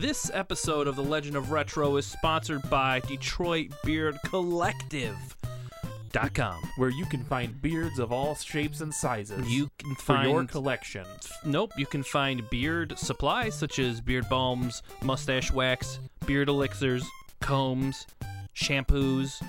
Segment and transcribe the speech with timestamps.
[0.00, 5.36] This episode of The Legend of Retro is sponsored by Detroit Beard Collective.
[6.10, 6.58] Dot com.
[6.78, 9.46] where you can find beards of all shapes and sizes.
[9.52, 11.04] You can for find your collection.
[11.44, 17.04] Nope, you can find beard supplies such as beard balms, mustache wax, beard elixirs,
[17.40, 18.06] combs,
[18.54, 19.42] shampoos,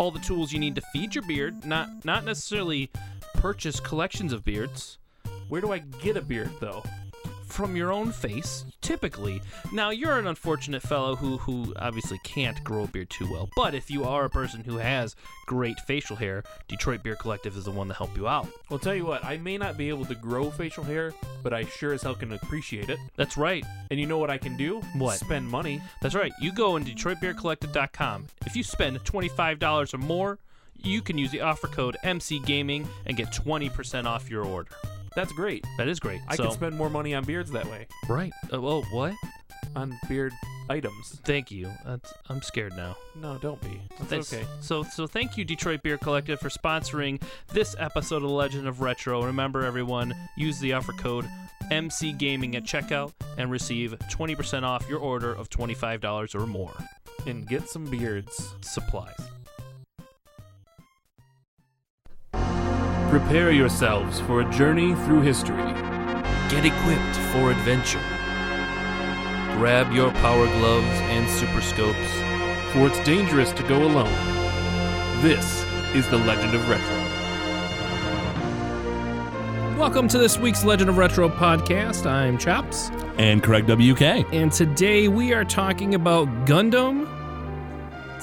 [0.00, 2.90] all the tools you need to feed your beard, not not necessarily
[3.34, 4.98] purchase collections of beards
[5.48, 6.82] Where do I get a beard though?
[7.46, 9.40] From your own face, typically.
[9.72, 13.74] Now, you're an unfortunate fellow who who obviously can't grow a beard too well, but
[13.74, 17.70] if you are a person who has great facial hair, Detroit Beard Collective is the
[17.70, 18.48] one to help you out.
[18.70, 21.64] Well, tell you what, I may not be able to grow facial hair, but I
[21.64, 22.98] sure as hell can appreciate it.
[23.16, 23.64] That's right.
[23.90, 24.80] And you know what I can do?
[24.96, 25.18] What?
[25.18, 25.80] Spend money.
[26.02, 26.32] That's right.
[26.40, 28.26] You go on DetroitBeardCollective.com.
[28.46, 30.38] If you spend $25 or more,
[30.82, 34.70] you can use the offer code MC Gaming and get 20% off your order.
[35.14, 35.64] That's great.
[35.78, 36.20] That is great.
[36.28, 37.86] I so, can spend more money on beards that way.
[38.08, 38.32] right.
[38.52, 39.14] Uh, well, what?
[39.76, 40.32] On beard
[40.68, 41.20] items.
[41.24, 41.70] Thank you.
[41.84, 42.96] That's, I'm scared now.
[43.14, 43.80] No, don't be.
[43.98, 44.44] That's That's- okay.
[44.60, 47.20] So, so thank you, Detroit Beard Collective, for sponsoring
[47.52, 49.22] this episode of The Legend of Retro.
[49.24, 51.28] Remember, everyone, use the offer code
[51.70, 56.74] MC Gaming at checkout and receive 20% off your order of $25 or more.
[57.26, 58.54] And get some beards.
[58.60, 59.16] Supplies.
[63.14, 65.72] Prepare yourselves for a journey through history.
[66.50, 68.02] Get equipped for adventure.
[69.56, 72.12] Grab your power gloves and super scopes.
[72.72, 74.12] For it's dangerous to go alone.
[75.22, 76.96] This is the Legend of Retro.
[79.78, 82.10] Welcome to this week's Legend of Retro podcast.
[82.10, 84.02] I'm Chops, and Craig WK.
[84.34, 87.13] and today we are talking about Gundam.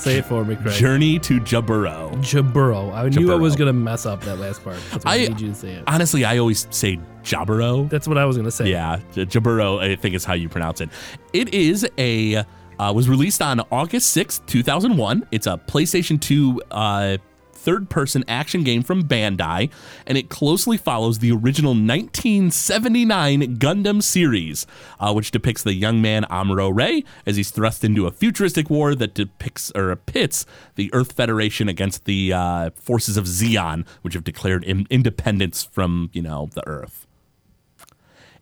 [0.02, 0.74] Say it for me, Craig.
[0.76, 2.12] Journey to Jaburo.
[2.24, 2.94] Jaburo.
[2.94, 3.60] I knew I was Jaburo.
[3.60, 4.78] gonna mess up that last part.
[4.92, 5.84] That's why I, I- need you to say it.
[5.88, 7.90] Honestly, I always say Jaburo.
[7.90, 8.70] That's what I was gonna say.
[8.70, 10.90] Yeah, J- Jaburo, I think is how you pronounce it.
[11.34, 12.44] It is a
[12.80, 15.28] uh, was released on August sixth, 2001.
[15.32, 17.18] It's a PlayStation 2 uh,
[17.62, 19.70] third-person action game from Bandai,
[20.06, 24.66] and it closely follows the original 1979 Gundam series,
[25.00, 28.96] uh, which depicts the young man Amuro Ray as he's thrust into a futuristic war
[28.96, 30.46] that depicts or pits
[30.76, 36.10] the Earth Federation against the uh, forces of Zeon, which have declared in- independence from
[36.14, 37.08] you know the Earth.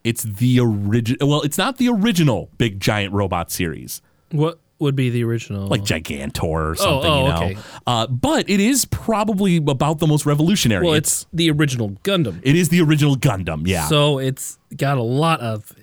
[0.04, 1.28] It's the original.
[1.28, 5.68] Well, it's not the original big giant robot series, What would be the original?
[5.68, 7.12] like Gigantor or something.
[7.12, 7.58] oh, you know, okay.
[7.86, 10.86] uh, but it is probably about the most revolutionary.
[10.86, 12.40] well, it's the original Gundam.
[12.44, 13.68] it is the original Gundam.
[13.68, 15.74] Yeah, So it's got a lot of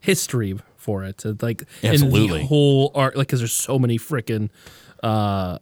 [0.00, 1.24] history for it.
[1.24, 2.40] It's like in Absolutely.
[2.40, 4.50] the whole art, like because there's so many freaking
[5.02, 5.58] uh,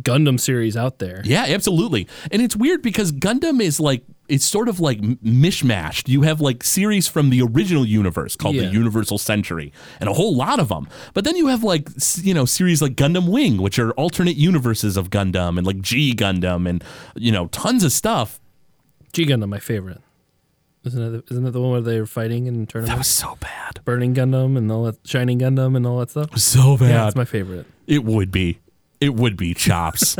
[0.00, 1.22] Gundam series out there.
[1.24, 2.06] yeah, absolutely.
[2.30, 6.08] And it's weird because Gundam is like it's sort of like mishmashed.
[6.08, 8.62] You have like series from the original universe called Yeah.
[8.66, 10.88] the Universal Century, and a whole lot of them.
[11.14, 14.96] But then you have like you know series like Gundam Wing, which are alternate universes
[14.96, 16.84] of Gundam, and like G Gundam, and
[17.16, 18.40] you know tons of stuff.
[19.12, 20.00] G Gundam, my favorite.
[20.84, 21.24] Isn't it?
[21.30, 22.92] Isn't it the one where they were fighting in tournaments?
[22.92, 23.80] That was so bad.
[23.84, 26.38] Burning Gundam and all that, Shining Gundam and all that stuff.
[26.38, 26.90] So bad.
[26.90, 27.66] Yeah, it's my favorite.
[27.86, 28.60] It would be.
[29.00, 30.16] It would be chops.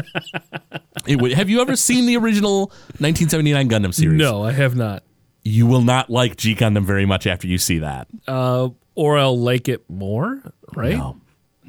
[1.07, 1.33] it would.
[1.33, 2.67] Have you ever seen the original
[2.99, 4.19] 1979 Gundam series?
[4.19, 5.03] No, I have not.
[5.43, 8.07] You will not like G Gundam very much after you see that.
[8.27, 10.43] Uh, or I'll like it more,
[10.75, 10.97] right?
[10.97, 11.21] No.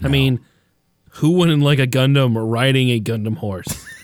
[0.02, 0.40] I mean,
[1.12, 3.68] who wouldn't like a Gundam riding a Gundam horse?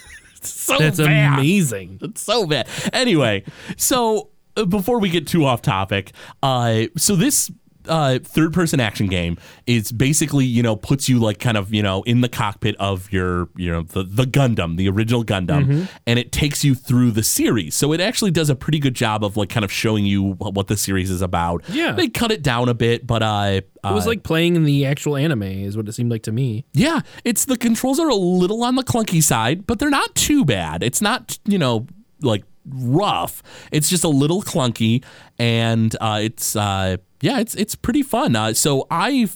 [0.42, 1.40] So That's bad.
[1.40, 1.98] amazing.
[2.04, 2.68] It's so bad.
[2.94, 3.46] Anyway,
[3.78, 6.12] so uh, before we get too off topic,
[6.44, 7.50] uh, so this
[7.88, 9.38] uh, third person action game
[9.68, 13.12] is basically you know puts you like kind of you know in the cockpit of
[13.12, 15.84] your you know the the Gundam, the original Gundam, Mm-hmm.
[16.08, 17.76] and it takes you through the series.
[17.76, 20.54] So it actually does a pretty good job of like kind of showing you what
[20.54, 21.64] what the series is about.
[21.70, 21.92] Yeah.
[21.94, 25.16] they cut it down a bit, but uh, It was like playing in the actual
[25.16, 26.66] anime, is what it seemed like to me.
[26.74, 30.44] Yeah, it's the controls are a little on the clunky side, but they're not too
[30.46, 30.82] bad.
[30.84, 31.86] It's not, you know,
[32.22, 33.44] like rough.
[33.72, 35.04] It's just a little clunky,
[35.38, 38.36] and uh, it's uh, yeah, it's it's pretty fun.
[38.36, 39.28] Uh, so I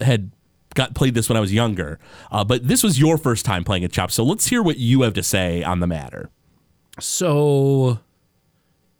[0.00, 0.30] had
[0.74, 1.98] got played this when I was younger,
[2.30, 4.10] uh, but this was your first time playing a Chop.
[4.10, 6.30] So let's hear what you have to say on the matter.
[6.98, 7.98] So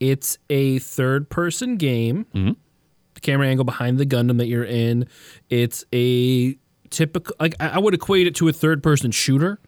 [0.01, 2.27] it's a third person game.
[2.33, 5.07] The camera angle behind the Gundam that you're in.
[5.49, 6.57] It's a
[6.91, 9.59] typical like I would equate it to a third person shooter.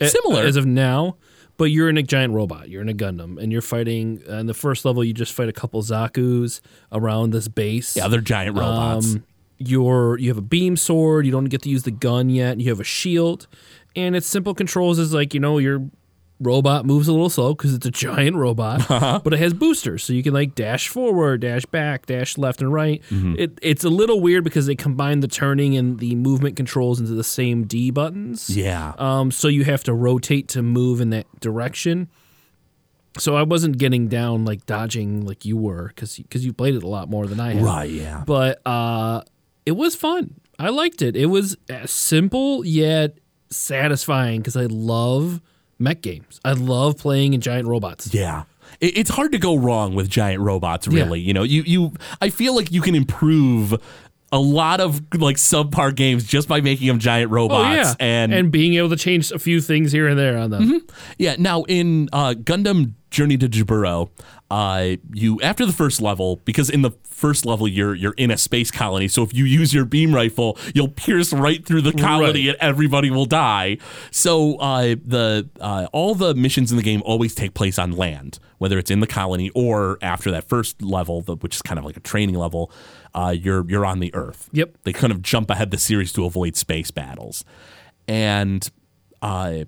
[0.00, 0.42] a- Similar.
[0.44, 1.16] as of now,
[1.58, 2.70] but you're in a giant robot.
[2.70, 5.48] You're in a Gundam and you're fighting uh, in the first level you just fight
[5.48, 7.96] a couple Zaku's around this base.
[7.96, 9.14] Yeah, they're giant robots.
[9.14, 9.24] Um,
[9.58, 11.26] you're you have a beam sword.
[11.26, 12.60] You don't get to use the gun yet.
[12.60, 13.48] You have a shield,
[13.96, 15.84] and its simple controls is like you know you're
[16.40, 18.86] robot moves a little slow because it's a giant robot,
[19.24, 22.72] but it has boosters, so you can like dash forward, dash back, dash left and
[22.72, 23.02] right.
[23.10, 27.12] It, it's a little weird because they combine the turning and the movement controls into
[27.12, 28.50] the same D buttons.
[28.50, 28.94] Yeah.
[28.98, 32.08] Um, so you have to rotate to move in that direction.
[33.18, 36.84] So I wasn't getting down like dodging like you were because because you played it
[36.84, 37.64] a lot more than I have.
[37.64, 37.90] right.
[37.90, 38.22] Yeah.
[38.24, 39.22] But uh,
[39.66, 40.34] it was fun.
[40.58, 41.16] I liked it.
[41.16, 43.18] It was uh, simple yet
[43.50, 45.40] satisfying because I love
[45.78, 46.40] mech games.
[46.44, 48.12] I love playing in giant robots.
[48.12, 48.44] Yeah.
[48.80, 51.20] It, it's hard to go wrong with giant robots, really.
[51.20, 53.74] You know, you you I feel like you can improve
[54.30, 57.96] a lot of like subpar games just by making them giant robots Oh robots.
[57.98, 60.82] yeah, And, and being able to change a few things here and there on them.
[61.16, 64.10] yeah, now in uh, Gundam Journey to Jaburo,
[64.50, 68.36] uh, you after the first level, because in the first level you're you're in a
[68.36, 72.46] space colony, so if you use your beam rifle, you'll pierce right through the colony
[72.46, 72.54] Right.
[72.54, 73.78] and everybody will die.
[74.10, 78.38] So uh, the uh, all the missions in the game always take place on land,
[78.58, 81.84] whether it's in the colony or after that first level, the, which is kind of
[81.84, 82.70] like a training level.
[83.14, 84.50] Uh, you're you're on the Earth.
[84.52, 84.78] Yep.
[84.84, 87.42] They kind of jump ahead the series to avoid space battles,
[88.06, 88.70] and
[89.22, 89.64] uh,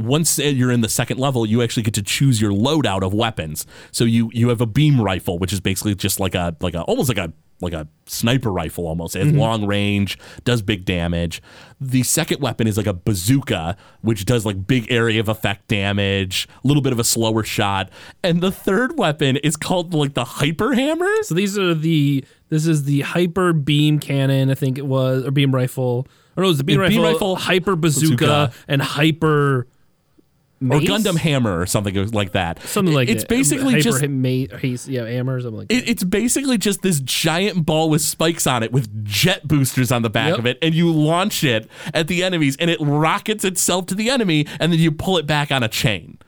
[0.00, 3.66] once you're in the second level, you actually get to choose your loadout of weapons.
[3.92, 6.82] So you you have a beam rifle, which is basically just like a like a
[6.82, 9.14] almost like a like a sniper rifle almost.
[9.14, 9.38] It has mm-hmm.
[9.38, 11.42] long range, does big damage.
[11.80, 16.48] The second weapon is like a bazooka, which does like big area of effect damage,
[16.64, 17.90] a little bit of a slower shot.
[18.22, 21.22] And the third weapon is called like the hyper hammer.
[21.22, 25.30] So these are the this is the hyper beam cannon, I think it was, or
[25.30, 26.06] beam rifle.
[26.36, 28.52] Or no, it was the beam, The rifle, beam rifle, hyper bazooka, bazooka.
[28.68, 29.66] and hyper
[30.62, 30.78] Or?
[30.80, 32.60] Gundam Hammer or something like that.
[32.64, 33.28] something like it's that.
[33.30, 35.74] basically hyper just ma- haste, yeah, hammer, something like that.
[35.74, 40.02] It, it's basically just this giant ball with spikes on it with jet boosters on
[40.02, 40.38] the back Yep.
[40.38, 44.10] of it, and you launch it at the enemies, and it rockets itself to the
[44.10, 46.18] enemy, and then you pull it back on a chain.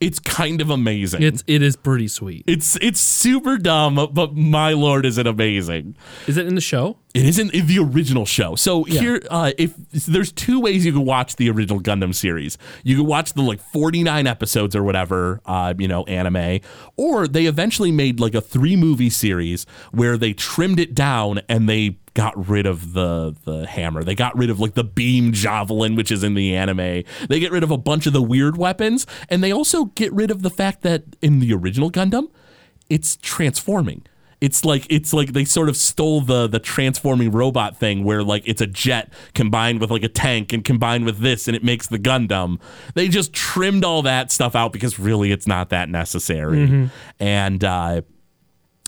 [0.00, 1.22] It's kind of amazing.
[1.22, 2.44] It's it is pretty sweet.
[2.46, 5.94] it's it's super dumb, but my lord, is it amazing!
[6.26, 6.96] Is it in the show?
[7.12, 8.54] It isn't the original show.
[8.54, 12.96] So here, uh, if there's two ways you can watch the original Gundam series, you
[12.96, 16.60] can watch the like 49 episodes or whatever, uh, you know, anime,
[16.96, 21.68] or they eventually made like a three movie series where they trimmed it down and
[21.68, 24.04] they got rid of the the hammer.
[24.04, 27.02] They got rid of like the beam javelin, which is in the anime.
[27.28, 30.30] They get rid of a bunch of the weird weapons, and they also get rid
[30.30, 32.30] of the fact that in the original Gundam,
[32.88, 34.02] it's transforming.
[34.40, 38.42] It's like it's like they sort of stole the the transforming robot thing where like
[38.46, 41.88] it's a jet combined with like a tank and combined with this and it makes
[41.88, 42.58] the Gundam.
[42.94, 46.90] They just trimmed all that stuff out because really it's not that necessary.
[47.18, 48.02] And uh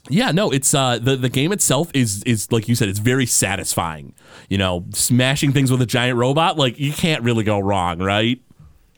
[0.08, 3.26] yeah, no, it's uh the, the game itself is is like you said, it's very
[3.26, 4.14] satisfying.
[4.48, 8.40] You know, smashing things with a giant robot, like you can't really go wrong, right?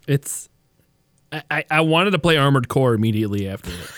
[0.07, 0.49] It's
[1.33, 3.91] I, I, I wanted to play Armored Core immediately after it.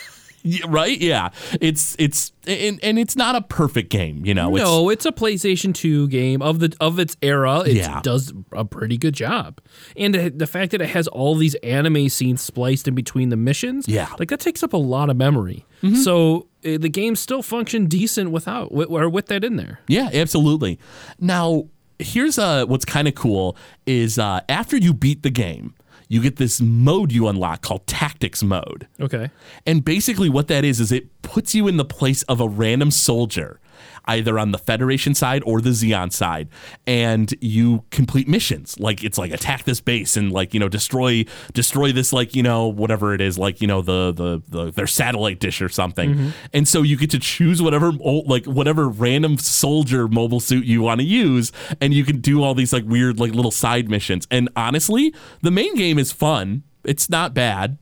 [0.67, 0.99] Right?
[0.99, 1.29] Yeah.
[1.61, 4.49] It's it's and, and it's not a perfect game, you know.
[4.51, 7.59] No, it's a PlayStation 2 game of the of its era.
[7.61, 8.01] It Yeah.
[8.03, 9.59] does a pretty good job,
[9.95, 13.87] and the fact that it has all these anime scenes spliced in between the missions,
[13.87, 14.05] Yeah.
[14.05, 14.15] Mm-hmm.
[14.19, 15.65] like that takes up a lot of memory.
[16.03, 19.79] So uh, the game still functioned decent without with, or with that in there.
[19.87, 20.79] Yeah, absolutely.
[21.19, 21.67] Now,
[21.99, 23.55] here's uh what's kind of cool
[23.85, 25.73] is uh after you beat the game,
[26.07, 28.87] you get this mode you unlock called tactics mode.
[28.99, 29.29] Okay,
[29.65, 32.91] And basically what that is is it puts you in the place of a random
[32.91, 33.59] soldier,
[34.05, 36.49] either on the Federation side or the Zeon side,
[36.85, 38.79] and you complete missions.
[38.79, 42.43] Like it's like attack this base and like, you know, destroy destroy this like, you
[42.43, 46.13] know, whatever it is, like, you know, the the, the their satellite dish or something.
[46.13, 46.29] Mm-hmm.
[46.53, 51.01] And so you get to choose whatever like whatever random soldier mobile suit you want
[51.01, 54.27] to use and you can do all these like weird like little side missions.
[54.31, 56.63] And honestly, the main game is fun.
[56.83, 57.77] It's not bad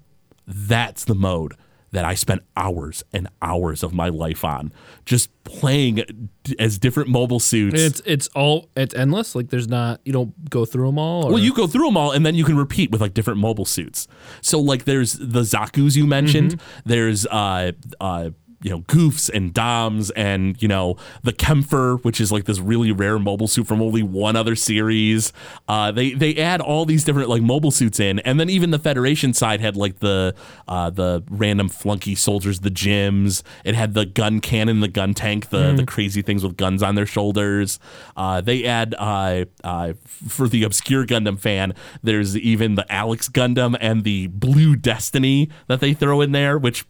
[0.47, 1.55] that's the mode
[1.95, 4.71] that I spent hours and hours of my life on,
[5.05, 5.95] just playing
[6.43, 7.79] d- as different mobile suits.
[7.81, 9.35] it's it's all it's endless.
[9.35, 11.25] Like there's not you don't go through them all.
[11.25, 13.39] Or, well, you go through them all, and then you can repeat with like different
[13.39, 14.07] mobile suits.
[14.41, 16.59] So, like, there's the Zaku's you mentioned.
[16.85, 18.31] There's uh, uh,
[18.65, 22.91] you know, Goufs and doms, and you know, the Kempfer, which is like this really
[22.91, 25.31] rare mobile suit from only one other series.
[25.67, 28.79] Uh, they they add all these different like mobile suits in, and then even the
[28.79, 30.33] Federation side had like the
[30.67, 33.43] uh, the random flunky soldiers, the GMs.
[33.63, 36.95] It had the gun cannon, the gun tank, the the crazy things with guns on
[36.95, 37.77] their shoulders.
[38.17, 39.93] Uh, they add uh, uh,
[40.27, 41.75] for the obscure Gundam fan.
[42.01, 46.83] There's even the Alex Gundam and the Blue Destiny that they throw in there, which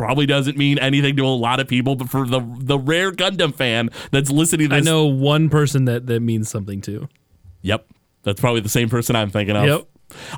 [0.00, 3.54] probably doesn't mean anything to a lot of people, but for the the rare Gundam
[3.54, 7.06] fan that's listening to I know one person that that means something to.
[7.60, 7.86] Yep,
[8.22, 9.66] that's probably the same person I'm thinking of.
[9.66, 9.88] Yep.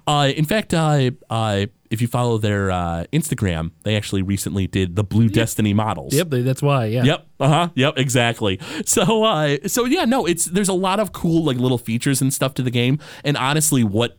[0.05, 4.97] Uh, in fact, uh, uh, if you follow their uh, Instagram, they actually recently did
[4.97, 6.13] the Blue Destiny models.
[6.13, 6.87] Yep, that's why.
[6.87, 7.05] Yeah.
[7.05, 7.27] Yep.
[7.39, 7.69] Uh huh.
[7.77, 7.99] Yep.
[7.99, 8.59] Exactly.
[8.85, 12.35] So, uh, so yeah, no, it's there's a lot of cool like little features and
[12.35, 12.99] stuff to the game.
[13.23, 14.17] And honestly, what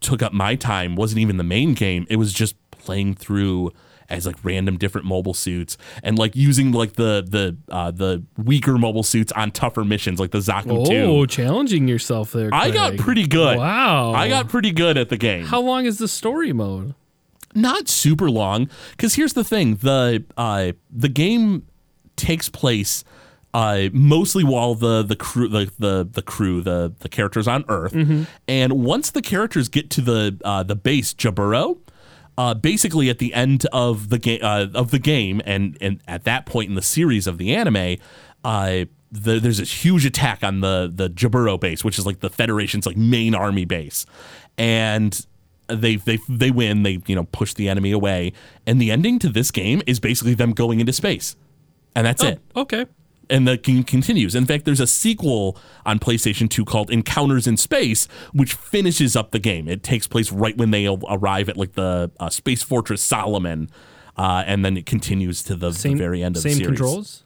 [0.00, 2.04] took up my time wasn't even the main game.
[2.10, 3.70] It was just playing through
[4.08, 8.76] as like random different mobile suits and like using like the the uh, the weaker
[8.78, 11.26] mobile suits on tougher missions like the Zaku Oh, 2.
[11.28, 12.50] challenging yourself there.
[12.52, 13.58] I got pretty good.
[13.58, 14.12] Wow.
[14.12, 15.44] I got pretty good at the game.
[15.46, 16.94] How long is the story mode?
[17.54, 21.66] not super long because here's the thing the uh the game
[22.16, 23.04] takes place
[23.52, 27.94] uh mostly while the the crew the the, the crew the the characters on earth
[28.48, 31.76] and once the characters get to the uh the base Jaburo
[32.38, 36.24] uh, basically at the end of the game uh, of the game and and at
[36.24, 37.96] that point in the series of the anime
[38.44, 42.30] uh the, there's this huge attack on the the Jaburo base, which is like the
[42.30, 44.06] Federation's like main army base,
[44.56, 45.26] and
[45.68, 46.82] they they they win.
[46.82, 48.32] They you know push the enemy away,
[48.66, 51.36] and the ending to this game is basically them going into space,
[51.94, 52.40] and that's it.
[52.56, 52.86] Okay.
[53.32, 54.34] And the game continues.
[54.34, 59.30] In fact, there's a sequel on PlayStation 2 called Encounters in Space, which finishes up
[59.30, 59.68] the game.
[59.68, 63.70] It takes place right when they arrive at like the uh, space fortress Solomon,
[64.18, 66.76] uh, and then it continues to the, the very end of same the series Same
[66.76, 67.21] controls.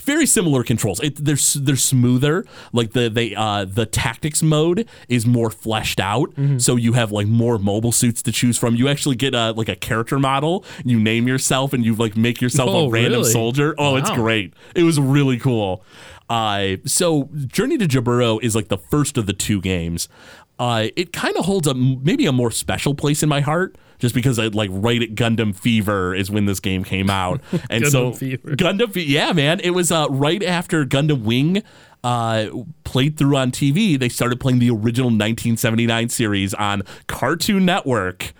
[0.00, 1.00] Very similar controls.
[1.00, 2.44] It, they're they're smoother.
[2.72, 6.30] Like the they uh, the tactics mode is more fleshed out.
[6.34, 6.58] Mm-hmm.
[6.58, 8.74] So you have like more mobile suits to choose from.
[8.76, 10.64] You actually get a like a character model.
[10.84, 13.32] You name yourself and you like make yourself Oh, a random really?
[13.32, 13.74] soldier.
[13.78, 14.54] Oh, it's great.
[14.74, 15.84] It was really cool.
[16.28, 20.08] Uh, so Journey to Jaburo is like the first of the two games.
[20.58, 23.76] Uh, it kind of holds a maybe a more special place in my heart.
[24.00, 27.40] Just because I like right at Gundam Fever is when this game came out,
[27.70, 28.48] and so Gundam Fever.
[28.56, 29.60] Gundam, Fe- yeah, man.
[29.60, 31.62] It was uh, right after Gundam Wing
[32.02, 32.46] uh,
[32.84, 33.98] played through on TV.
[33.98, 38.32] They started playing the original 1979 series on Cartoon Network,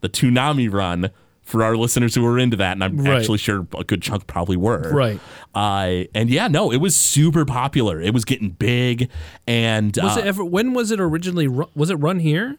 [0.00, 1.10] the Toonami run.
[1.46, 3.18] For our listeners who are into that, and I'm Right.
[3.18, 4.90] actually sure a good chunk probably were.
[4.90, 5.20] Right.
[5.54, 8.00] Uh, and yeah, no, it was super popular.
[8.00, 9.10] It was getting big,
[9.46, 10.42] and Was uh, it ever?
[10.42, 11.46] When was it originally?
[11.46, 12.56] Ru- was it run here?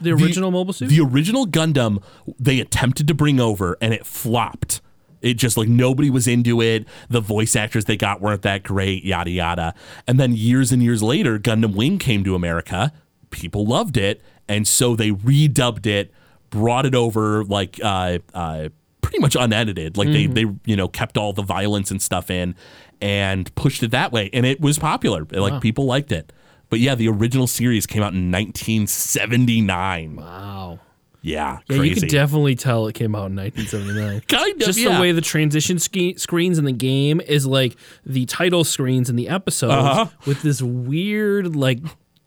[0.00, 0.88] The the- original mobile suit.
[0.88, 2.02] The original Gundam
[2.38, 4.80] they attempted to bring over and it flopped.
[5.22, 6.86] It just like nobody was into it.
[7.08, 9.74] The voice actors they got weren't that great, yada yada.
[10.06, 12.92] And then years and years later, Gundam Wing came to America.
[13.30, 16.12] People loved it, and so they redubbed it,
[16.48, 18.70] brought it over like uh, uh,
[19.02, 19.96] pretty much unedited.
[19.98, 22.54] Like they they you know kept all the violence and stuff in,
[23.00, 25.26] and pushed it that way, and it was popular.
[25.30, 26.32] Like people liked it.
[26.70, 30.16] But yeah, the original series came out in 1979.
[30.16, 30.78] wow.
[31.22, 31.88] Yeah, Yeah, crazy.
[31.90, 34.22] you can definitely tell it came out in 1979.
[34.28, 34.94] kind of Just yeah.
[34.94, 39.16] the way the transition ske- screens in the game is like the title screens in
[39.16, 40.06] the episodes Uh-huh.
[40.24, 41.80] with this weird like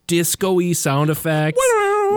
[0.06, 1.58] disco-y sound effects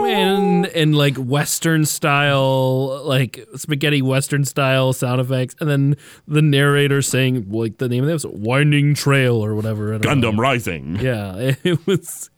[0.07, 7.03] and and like western style like spaghetti western style sound effects and then the narrator
[7.03, 10.31] saying like the name of the episode winding trail or whatever don't know.
[10.33, 10.97] Gundam Rising.
[10.97, 12.31] yeah it was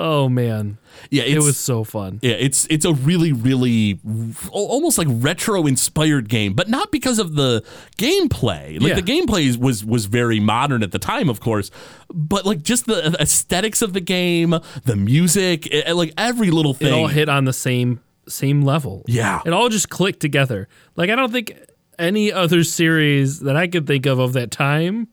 [0.00, 0.78] oh man
[1.10, 3.98] Yeah, it's, it was so fun Yeah, it's it's a really really
[4.46, 7.62] al- almost like retro inspired game, but not because of the
[7.98, 8.80] gameplay.
[8.80, 8.94] Like Yeah.
[9.00, 11.70] the gameplay was was very modern at the time, of course,
[12.12, 16.88] but like just the aesthetics of the game, the music, eh, like every little thing.
[16.88, 19.04] it all hit on the same same level.
[19.06, 19.40] Yeah.
[19.46, 20.68] It all just clicked together.
[20.96, 21.52] Like I don't think
[21.98, 25.08] any other series that I could think of of that time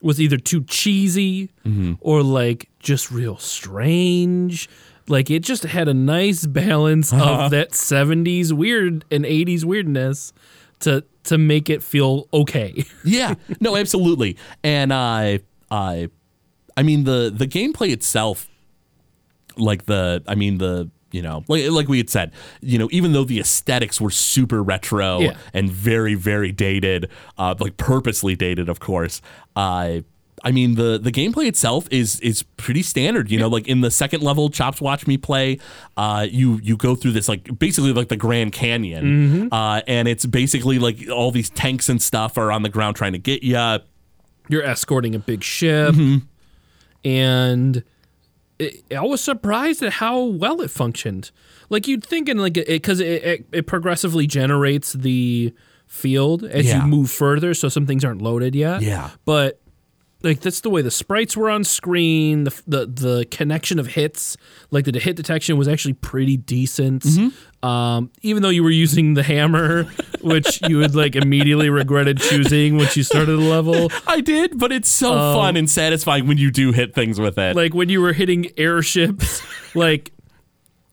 [0.00, 1.94] was either too cheesy Mm-hmm.
[2.00, 4.68] or like just real strange.
[5.08, 7.44] Like it just had a nice balance Uh-huh.
[7.44, 10.32] of that 70s weird and 80s weirdness
[10.80, 12.84] to to make it feel okay.
[13.04, 14.36] yeah, no, absolutely.
[14.62, 15.40] And I
[15.70, 16.06] uh,
[16.76, 18.48] I mean the the gameplay itself,
[19.56, 23.12] like the, I mean the, you know, like like we had said, you know, even
[23.12, 25.36] though the aesthetics were super retro Yeah.
[25.54, 29.20] and very very dated, uh, like purposely dated, of course.
[29.56, 30.00] Uh,
[30.44, 33.28] I mean the the gameplay itself is is pretty standard.
[33.28, 35.58] You know, like in the second level, Chops Watch Me Play,
[35.96, 40.26] uh, you you go through this like basically like the Grand Canyon, uh, and it's
[40.26, 43.56] basically like all these tanks and stuff are on the ground trying to get you.
[44.50, 46.18] You're escorting a big ship, Mm-hmm.
[47.04, 47.82] and
[48.58, 51.30] it, I was surprised at how well it functioned.
[51.70, 55.52] Like you'd think, in like it because it, it, it progressively generates the
[55.86, 56.82] field as Yeah.
[56.82, 58.82] you move further, so some things aren't loaded yet.
[58.82, 59.10] Yeah.
[59.24, 59.60] but
[60.24, 62.42] like that's the way the sprites were on screen.
[62.44, 64.36] The the the connection of hits,
[64.72, 67.04] like the hit detection, was actually pretty decent.
[67.04, 67.28] Mm-hmm.
[67.62, 69.84] Um, even though you were using the hammer,
[70.20, 73.90] which you would like immediately regretted choosing once you started the level.
[74.06, 77.56] I did, but it's so fun and satisfying when you do hit things with it.
[77.56, 79.42] like when you were hitting airships,
[79.74, 80.12] like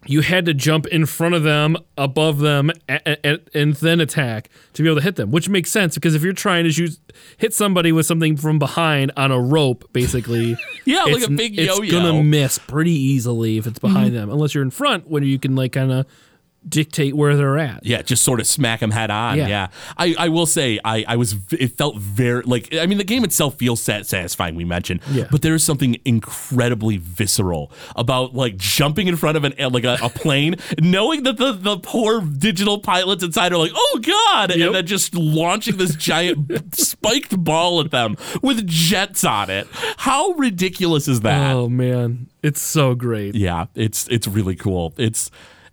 [0.07, 4.49] you had to jump in front of them, above them, a- a- and then attack
[4.73, 6.97] to be able to hit them, which makes sense because if you're trying to shoot,
[7.37, 11.75] hit somebody with something from behind on a rope, basically, Yeah, like a big it's
[11.77, 11.91] yo-yo.
[11.91, 15.55] gonna miss pretty easily if it's behind them, unless you're in front, when you can
[15.55, 16.05] like kind of
[16.67, 17.85] dictate where they're at.
[17.85, 19.37] Yeah, just sort of smack them head on.
[19.37, 19.67] Yeah, Yeah.
[19.97, 23.23] I, I will say I, I was it felt very like I mean the game
[23.23, 24.55] itself feels sat- satisfying.
[24.55, 25.27] We mentioned, Yeah.
[25.31, 29.97] but there is something incredibly visceral about like jumping in front of an like a,
[30.01, 34.65] a plane, knowing that the the poor digital pilots inside are like, oh god, Yep.
[34.67, 39.67] and then just launching this giant spiked ball at them with jets on it.
[39.97, 41.51] How ridiculous is that?
[41.55, 43.35] Oh man, it's so great.
[43.35, 44.93] Yeah, it's it's really cool.
[44.97, 45.29] It's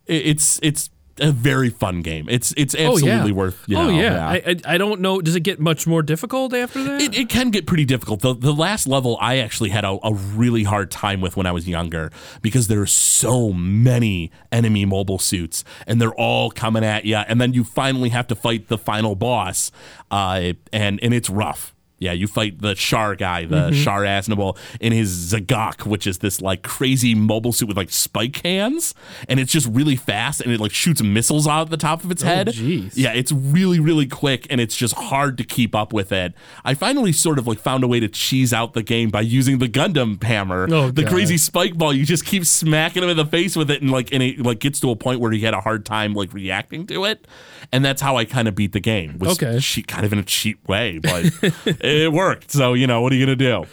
[0.07, 0.91] it's it's
[1.21, 2.29] a very fun game.
[2.29, 3.65] It's it's absolutely oh yeah, worth.
[3.67, 4.29] You oh know, yeah.
[4.29, 5.21] I, I I don't know.
[5.21, 7.01] Does it get much more difficult after that?
[7.03, 8.21] it, it can get pretty difficult.
[8.21, 11.53] The, the last level I actually had a, a really hard time with when I
[11.53, 17.05] was younger because there are so many enemy mobile suits and they're all coming at
[17.05, 19.71] you, and then you finally have to fight the final boss,
[20.11, 21.72] uh, and and it's rough.
[22.03, 23.83] Yeah, you fight the Char guy, the Mm-hmm.
[23.85, 28.43] Char Aznable, in his Z'Gok, which is this like crazy mobile suit with like spike
[28.45, 28.95] hands,
[29.29, 32.11] and it's just really fast, and it like shoots missiles out of the top of
[32.11, 32.49] its head.
[32.49, 32.93] Oh, jeez.
[32.97, 36.35] Yeah, it's really, really quick, and it's just hard to keep up with it.
[36.65, 39.59] I finally sort of like found a way to cheese out the game by using
[39.59, 41.11] the Gundam hammer, Oh, the God.
[41.13, 41.93] crazy spike ball.
[41.95, 44.59] You just keep smacking him in the face with it, and like, and it like
[44.59, 47.27] gets to a point where he had a hard time like reacting to it,
[47.71, 49.19] and that's how I kind of beat the game.
[49.19, 49.59] Was Okay.
[49.61, 51.25] cheat, kind of in a cheap way, but
[51.93, 52.51] it worked.
[52.51, 53.67] So you know, what are you gonna do?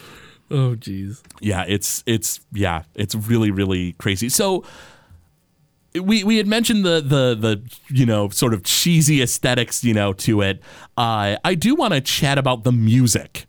[0.52, 1.22] oh jeez.
[1.42, 4.64] yeah it's it's yeah it's really really crazy so
[5.94, 10.14] we we had mentioned the the the you know sort of cheesy aesthetics you know
[10.14, 10.62] to it
[10.98, 13.46] uh, i do want to chat about the music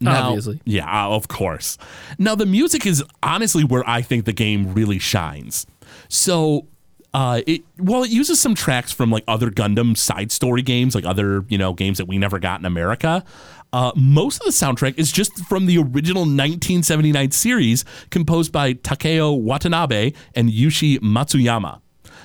[0.00, 0.60] now, Obviously.
[0.64, 1.76] yeah uh, of course
[2.18, 5.66] now the music is honestly where i think the game really shines
[6.08, 6.66] so
[7.12, 11.04] uh, it well, it uses some tracks from like other Gundam side story games, like
[11.04, 13.24] other you know games that we never got in America.
[13.72, 19.32] Uh, most of the soundtrack is just from the original 1979 series, composed by Takeo
[19.32, 21.80] Watanabe and Yushi Matsuyama.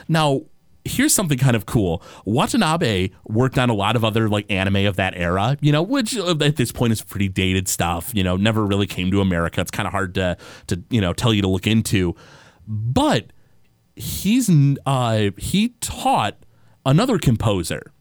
[0.07, 0.41] Now,
[0.85, 2.01] here's something kind of cool.
[2.25, 6.15] Watanabe worked on a lot of other like anime of that era, you know, which
[6.17, 8.11] uh, at this point is pretty dated stuff.
[8.13, 9.61] You know, never really came to America.
[9.61, 12.15] It's kind of hard to to you know tell you to look into,
[12.67, 13.33] but
[13.95, 14.49] he's
[14.85, 16.37] uh he taught
[16.85, 17.91] another composer,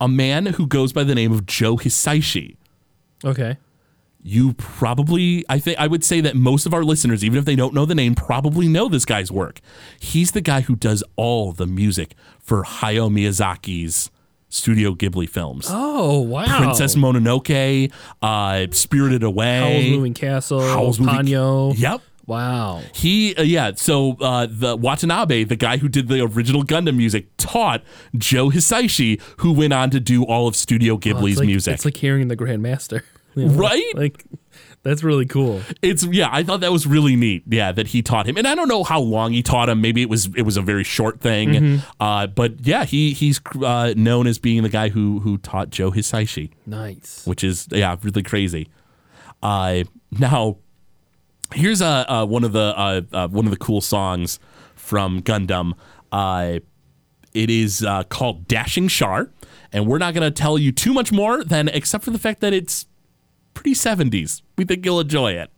[0.00, 2.56] a man who goes by the name of Joe Hisaishi.
[3.24, 3.56] Okay.
[4.22, 7.54] You probably, I think, I would say that most of our listeners, even if they
[7.54, 9.60] don't know the name, probably know this guy's work.
[10.00, 14.10] He's the guy who does all the music for Hayao Miyazaki's
[14.48, 15.66] Studio Ghibli films.
[15.70, 16.58] Oh wow.
[16.58, 20.60] Princess Mononoke, uh, Spirited Away, Howl's Moving Castle.
[20.60, 21.74] Howl's Moving- Ponyo.
[21.78, 22.00] Yep.
[22.26, 22.82] Wow.
[22.94, 23.72] He, uh, yeah.
[23.76, 27.82] So uh, the Watanabe, the guy who did the original Gundam music, taught
[28.16, 31.74] Joe Hisaishi, who went on to do all of Studio Ghibli's it's like, music.
[31.74, 33.02] It's like hearing the Grandmaster.
[33.36, 33.52] You know?
[33.52, 33.84] Right?
[33.94, 34.24] Like
[34.82, 35.60] that's really cool.
[35.82, 38.54] it's yeah i thought that was really neat yeah that he taught him and i
[38.54, 41.20] don't know how long he taught him maybe it was it was a very short
[41.20, 42.02] thing Mm-hmm.
[42.02, 45.90] uh, but yeah he he's uh, known as being the guy who who taught joe
[45.90, 47.26] hisaishi Nice.
[47.26, 48.68] which is yeah really crazy
[49.42, 50.56] uh, now
[51.54, 54.38] here's uh, one of the one of the cool songs
[54.74, 55.72] from gundam.
[56.12, 56.60] Uh,
[57.34, 59.30] it is uh, called dashing Char
[59.72, 62.40] and we're not going to tell you too much more than except for the fact
[62.40, 62.86] that it's
[63.52, 65.50] pretty 70s we think you'll enjoy it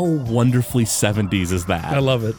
[0.00, 1.84] how wonderfully 70s is that?
[1.84, 2.34] I love it.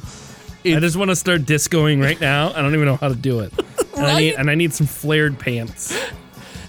[0.66, 2.52] I just want to start discoing right now.
[2.54, 3.54] I don't even know how to do it.
[3.94, 5.96] And I need and I need some flared pants.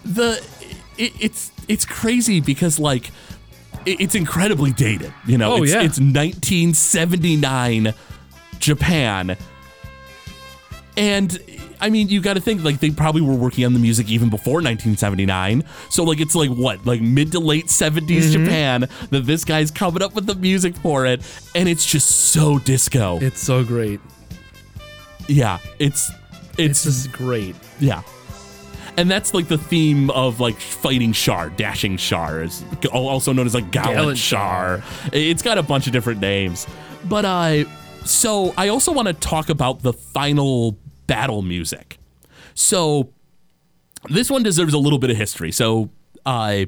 [0.04, 0.44] the
[0.98, 3.10] it, it's it's crazy because like
[3.86, 5.14] it, it's incredibly dated.
[5.26, 5.82] You know, Oh, it's, yeah.
[5.82, 7.94] it's 1979
[8.58, 9.36] Japan,
[10.96, 11.38] and
[11.82, 14.30] I mean, you got to think like they probably were working on the music even
[14.30, 15.64] before 1979.
[15.90, 18.44] So like it's like what like mid to late 70s Mm-hmm.
[18.44, 21.20] Japan that this guy's coming up with the music for it,
[21.54, 23.18] and it's just so disco.
[23.20, 24.00] It's so great.
[25.28, 26.10] yeah, it's
[26.56, 27.56] It's it's just great.
[27.80, 28.02] Yeah.
[28.98, 33.54] And that's like the theme of like fighting Char, dashing Char, is also known as
[33.54, 34.82] like gallant, Gallant Char.
[35.12, 36.66] It's got a bunch of different names.
[37.04, 37.64] But uh
[38.04, 41.98] so I also want to talk about the final battle music.
[42.54, 43.12] So
[44.08, 45.52] this one deserves a little bit of history.
[45.52, 45.90] So
[46.26, 46.66] uh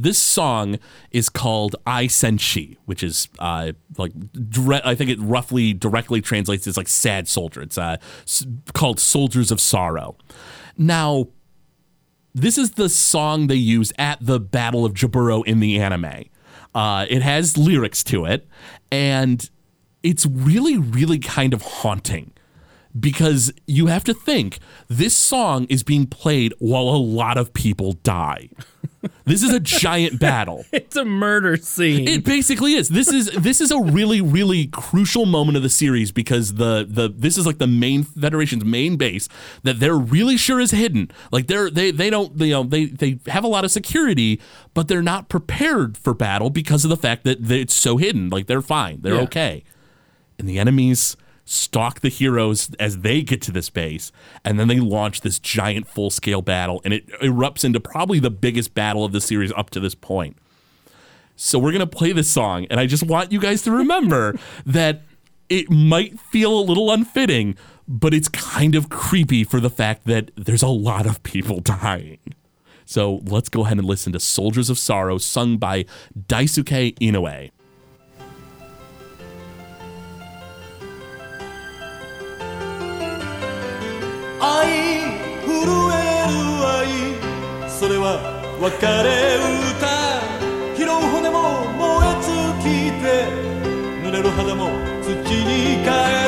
[0.00, 0.78] this song
[1.10, 4.12] is called Ai Senshi, which is uh, like
[4.48, 7.62] dire- I think it roughly directly translates as like sad soldier.
[7.62, 10.16] It's uh, s- called Soldiers of Sorrow.
[10.76, 11.26] Now,
[12.32, 16.26] this is the song they use at the Battle of Jaburo in the anime.
[16.76, 18.46] Uh, it has lyrics to it,
[18.92, 19.50] and
[20.04, 22.30] it's really, really kind of haunting
[22.98, 27.92] because you have to think this song is being played while a lot of people
[27.92, 28.48] die.
[29.24, 30.64] This is a giant battle.
[30.72, 32.08] It's a murder scene.
[32.08, 32.88] It basically is.
[32.88, 37.08] This is this is a really really crucial moment of the series because the the
[37.08, 39.28] this is like the main Federation's main base
[39.62, 41.10] that they're really sure is hidden.
[41.30, 44.40] Like they're they they don't you know they they have a lot of security,
[44.74, 48.30] but they're not prepared for battle because of the fact that it's so hidden.
[48.30, 49.20] Like they're fine, they're Yeah.
[49.22, 49.62] okay,
[50.40, 51.16] and the enemies
[51.50, 54.12] stalk the heroes as they get to this base
[54.44, 58.30] and then they launch this giant full scale battle and it erupts into probably the
[58.30, 60.36] biggest battle of the series up to this point
[61.40, 64.36] so we're going to play this song, and I just want you guys to remember
[64.66, 65.02] that
[65.48, 67.56] it might feel a little unfitting,
[67.86, 72.18] but it's kind of creepy for the fact that there's a lot of people dying.
[72.84, 75.84] So let's go ahead and listen to Soldiers of Sorrow, sung by
[76.18, 77.50] Daisuke Inoue.
[87.88, 88.20] それは
[88.60, 89.40] 別れ
[89.72, 89.88] 歌。
[90.76, 92.28] 拾う骨も燃え尽
[92.60, 93.24] きて
[94.04, 94.68] 濡れる肌も
[95.00, 95.88] 土に帰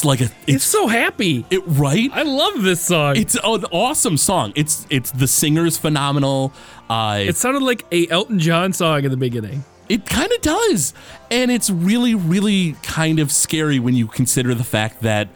[0.00, 1.44] it's like a it's it's so happy.
[1.50, 2.10] it right.
[2.12, 3.16] I love this song.
[3.16, 4.52] It's an awesome song.
[4.56, 6.52] It's it's the singer's phenomenal.
[6.88, 9.64] Uh, it sounded like a Elton John song in the beginning.
[9.90, 10.94] It kind of does.
[11.30, 15.28] And it's really, really kind of scary when you consider the fact that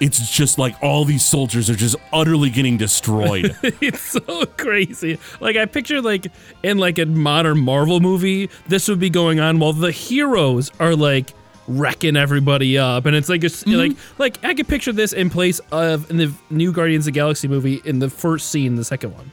[0.00, 3.56] it's just like all these soldiers are just utterly getting destroyed.
[3.62, 5.18] it's so crazy.
[5.40, 6.26] Like I picture like
[6.64, 10.96] in like a modern Marvel movie, this would be going on while the heroes are
[10.96, 11.34] like
[11.78, 13.78] wrecking everybody up, and it's like a, s- mm-hmm.
[13.78, 17.18] like like I could picture this in place of in the new Guardians of the
[17.18, 19.30] Galaxy movie in the first scene, the second one.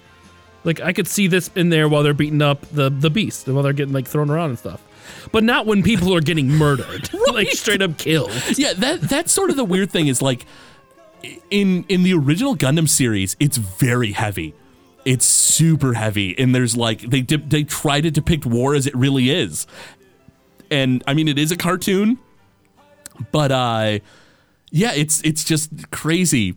[0.63, 3.63] Like I could see this in there while they're beating up the the beast, while
[3.63, 4.84] they're getting like thrown around and stuff.
[5.32, 8.32] But not when people are getting murdered, like straight up killed.
[8.58, 10.45] yeah, that that's sort of the weird thing is like
[11.49, 14.54] in in the original Gundam series, it's very heavy.
[15.06, 18.95] It's super heavy, and there's like they de- they try to depict war as it
[18.95, 19.65] really is,
[20.69, 22.19] and I mean it is a cartoon,
[23.32, 24.00] but uh,
[24.72, 26.56] yeah, it's it's just crazy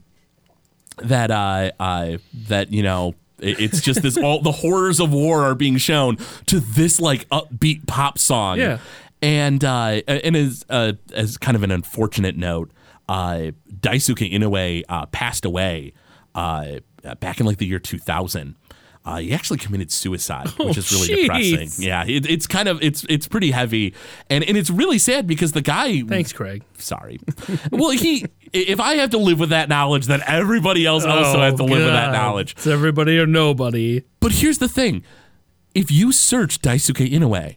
[0.98, 5.54] that uh, uh that you know it's just this all the horrors of war are
[5.54, 8.78] being shown to this like upbeat pop song Yeah.
[9.20, 12.70] and uh and as uh as kind of an unfortunate note
[13.08, 15.92] uh Daisuke Inoue uh passed away
[16.36, 16.80] uh
[17.18, 18.54] back in like the year 2000
[19.04, 21.50] Uh, he actually committed suicide, Oh, which is really jeez.
[21.56, 21.84] depressing.
[21.84, 23.94] Yeah, it, it's kind of it's it's pretty heavy,
[24.30, 26.02] and and it's really sad because the guy.
[26.02, 26.62] Thanks, Craig.
[26.78, 27.18] Sorry.
[27.72, 28.24] well, he.
[28.52, 31.78] If I have to live with that knowledge, then everybody else also has to live
[31.84, 32.52] with that Oh, knowledge.
[32.52, 34.04] It's everybody or nobody.
[34.20, 35.02] But here's the thing:
[35.74, 37.56] if you search Daisuke Inoue,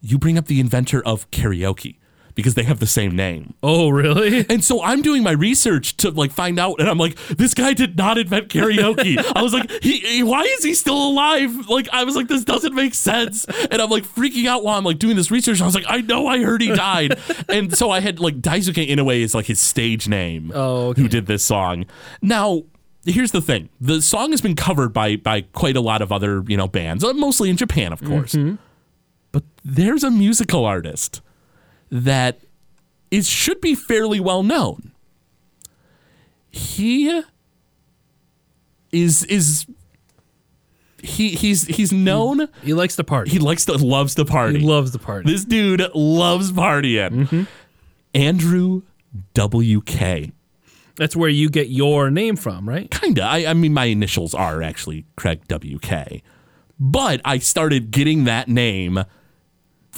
[0.00, 1.98] you bring up the inventor of karaoke
[2.38, 3.54] because they have the same name.
[3.64, 4.46] Oh, really?
[4.48, 7.72] And so I'm doing my research to like find out, and I'm like, this guy
[7.74, 9.20] did not invent karaoke.
[9.34, 11.68] I was like, he, he- why is he still alive?
[11.68, 13.44] Like, I was like, this doesn't make sense.
[13.72, 15.60] And I'm like freaking out while I'm like doing this research.
[15.60, 17.18] I was like, I know I heard he died.
[17.48, 20.52] and so I had like Daisuke Inoue is like his stage name.
[20.54, 21.02] Oh, okay.
[21.02, 21.86] who did this song?
[22.22, 22.62] Now.
[23.04, 26.44] Here's the thing: the song has been covered by by quite a lot of other
[26.46, 28.36] you know bands, uh, mostly in Japan, of course.
[29.32, 31.22] But there's a musical artist
[31.90, 32.40] that
[33.10, 34.92] is should be fairly well known.
[36.50, 37.22] He
[38.92, 39.66] is is
[41.02, 42.48] he he's he's known.
[42.62, 43.30] He likes to party.
[43.30, 44.58] He likes to loves to party.
[44.60, 45.30] He loves the party.
[45.30, 47.26] this dude loves partying.
[47.26, 47.42] Mm-hmm.
[48.14, 48.82] Andrew
[49.34, 50.32] WK.
[50.96, 52.90] That's where you get your name from, right?
[52.90, 53.22] Kinda.
[53.22, 56.22] I, I mean, my initials are actually Craig WK,
[56.80, 59.04] but I started getting that name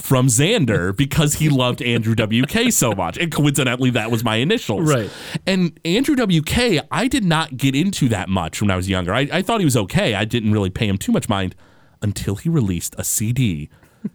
[0.00, 4.90] from Xander because he loved Andrew WK so much, and coincidentally, that was my initials.
[4.90, 5.10] Right.
[5.46, 9.14] And Andrew WK, I did not get into that much when I was younger.
[9.14, 10.14] I, I thought he was okay.
[10.14, 11.54] I didn't really pay him too much mind
[12.02, 13.68] until he released a CD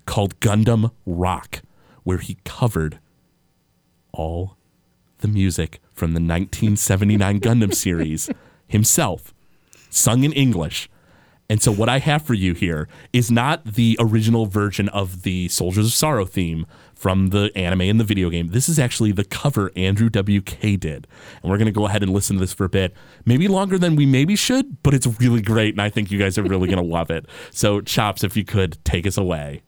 [0.05, 1.61] called Gundam Rock,
[2.03, 2.99] where he covered
[4.11, 4.57] all
[5.19, 8.29] the music from the 1979 Gundam series
[8.67, 9.33] himself,
[9.89, 10.89] sung in English.
[11.47, 15.47] And so, what I have for you here is not the original version of the
[15.49, 18.47] Soldiers of Sorrow theme from the anime and the video game.
[18.47, 21.07] This is actually the cover Andrew WK did.
[21.43, 22.95] And we're going to go ahead and listen to this for a bit.
[23.25, 25.75] Maybe longer than we maybe should, but it's really great.
[25.75, 27.27] And I think you guys are really going to love it.
[27.51, 29.61] So, Chops, if you could take us away.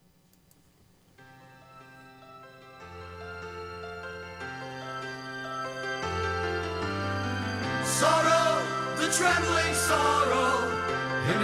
[7.84, 8.64] Sorrow,
[8.98, 9.47] the me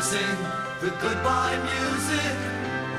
[0.03, 0.37] sing
[0.81, 2.35] the goodbye music.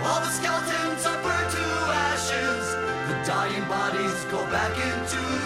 [0.07, 1.65] All the skeletons are burned to
[2.09, 2.65] ashes.
[3.09, 5.44] The dying bodies go back into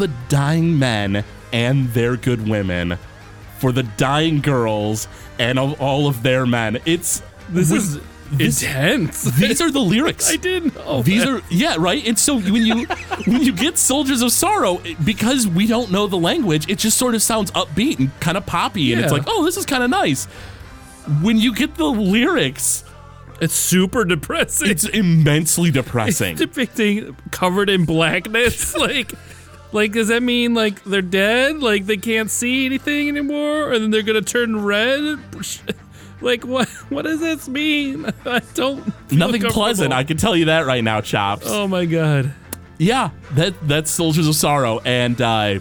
[0.00, 2.98] the dying men and their good women,
[3.58, 5.06] for the dying girls
[5.38, 6.78] and of all of their men.
[6.86, 8.00] It's This is
[8.38, 9.24] intense.
[9.38, 10.30] These are the lyrics.
[10.30, 11.02] I didn't know.
[11.02, 11.28] These that.
[11.30, 12.06] are yeah right.
[12.06, 12.86] And so when you
[13.26, 17.14] when you get Soldiers of Sorrow, because we don't know the language, it just sort
[17.14, 19.90] of sounds upbeat and kind of poppy, and it's like, oh, this is kind of
[19.90, 20.26] nice.
[21.22, 22.84] When you get the lyrics,
[23.40, 24.70] It's super depressing.
[24.70, 26.36] it's immensely depressing.
[26.46, 28.76] depicting covered in blackness.
[28.76, 29.12] like,
[29.72, 31.60] like does that mean like they're dead?
[31.60, 35.18] Like they can't see anything anymore, and then they're gonna turn red?
[36.22, 36.68] Like what?
[36.90, 38.04] What does this mean?
[38.26, 38.92] I don't.
[39.10, 39.92] Nothing pleasant.
[39.92, 41.46] I can tell you that right now, Chops.
[41.48, 42.32] Oh my god.
[42.78, 45.60] Yeah, that that's Soldiers of Sorrow, and uh,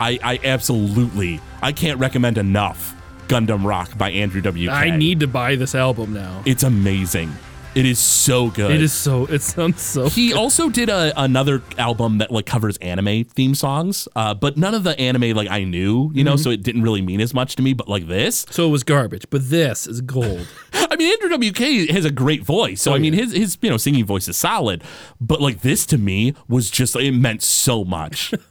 [0.00, 2.94] I I absolutely I can't recommend enough
[3.28, 4.70] Gundam Rock by Andrew W.
[4.70, 6.42] I need to buy this album now.
[6.46, 7.32] It's amazing.
[7.74, 8.72] It is so good.
[8.72, 9.26] It is so.
[9.26, 10.08] It sounds so.
[10.08, 14.74] He also did a, another album that like covers anime theme songs, uh, but none
[14.74, 16.42] of the anime like I knew, you know, Mm-hmm.
[16.42, 17.74] so it didn't really mean as much to me.
[17.74, 20.48] But like this, so it was garbage, but this is gold.
[20.72, 23.76] I mean, Andrew WK has a great voice, so I mean, his his you know
[23.76, 24.82] singing voice is solid.
[25.20, 28.34] But like this to me was just it meant so much.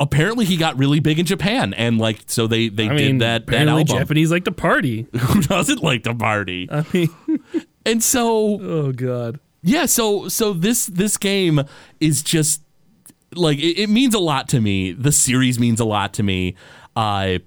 [0.00, 3.18] Apparently, he got really big in Japan, and like so they they I did mean,
[3.18, 3.86] that that album.
[3.86, 5.06] Japanese like to party.
[5.18, 6.68] Who doesn't like to party?
[6.70, 7.08] I mean,
[7.86, 9.40] And so oh god.
[9.62, 11.62] yeah, so so this this game
[12.00, 12.62] is just
[13.34, 14.92] like it, it means a lot to me.
[14.92, 16.56] The series means a lot to me.
[16.96, 17.38] Uh,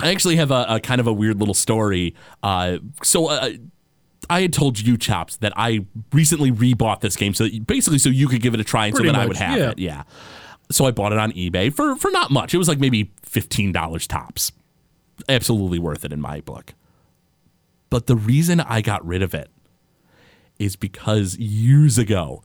[0.00, 2.14] I actually have a, a kind of a weird little story.
[2.42, 3.28] Uh, so.
[3.28, 3.50] Uh,
[4.30, 8.08] I had told you, Chops, that I recently rebought this game, so that, basically, so
[8.08, 9.70] you could give it a try, and Pretty so that I would have yeah.
[9.70, 9.78] it.
[9.78, 10.02] Yeah.
[10.70, 12.54] So I bought it on eBay for for not much.
[12.54, 14.50] It was like maybe fifteen dollars tops.
[15.28, 16.72] Absolutely worth it in my book.
[17.94, 19.52] But the reason I got rid of it
[20.58, 22.42] is because years ago,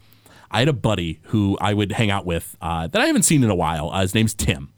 [0.52, 3.44] I had a buddy who I would hang out with uh, that I haven't seen
[3.44, 3.90] in a while.
[3.90, 4.72] Uh, his name's Tim.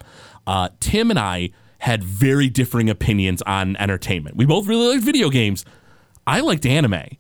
[0.48, 4.38] Uh, Tim and I had very differing opinions on entertainment.
[4.38, 5.66] We both really liked video games.
[6.26, 7.18] I liked anime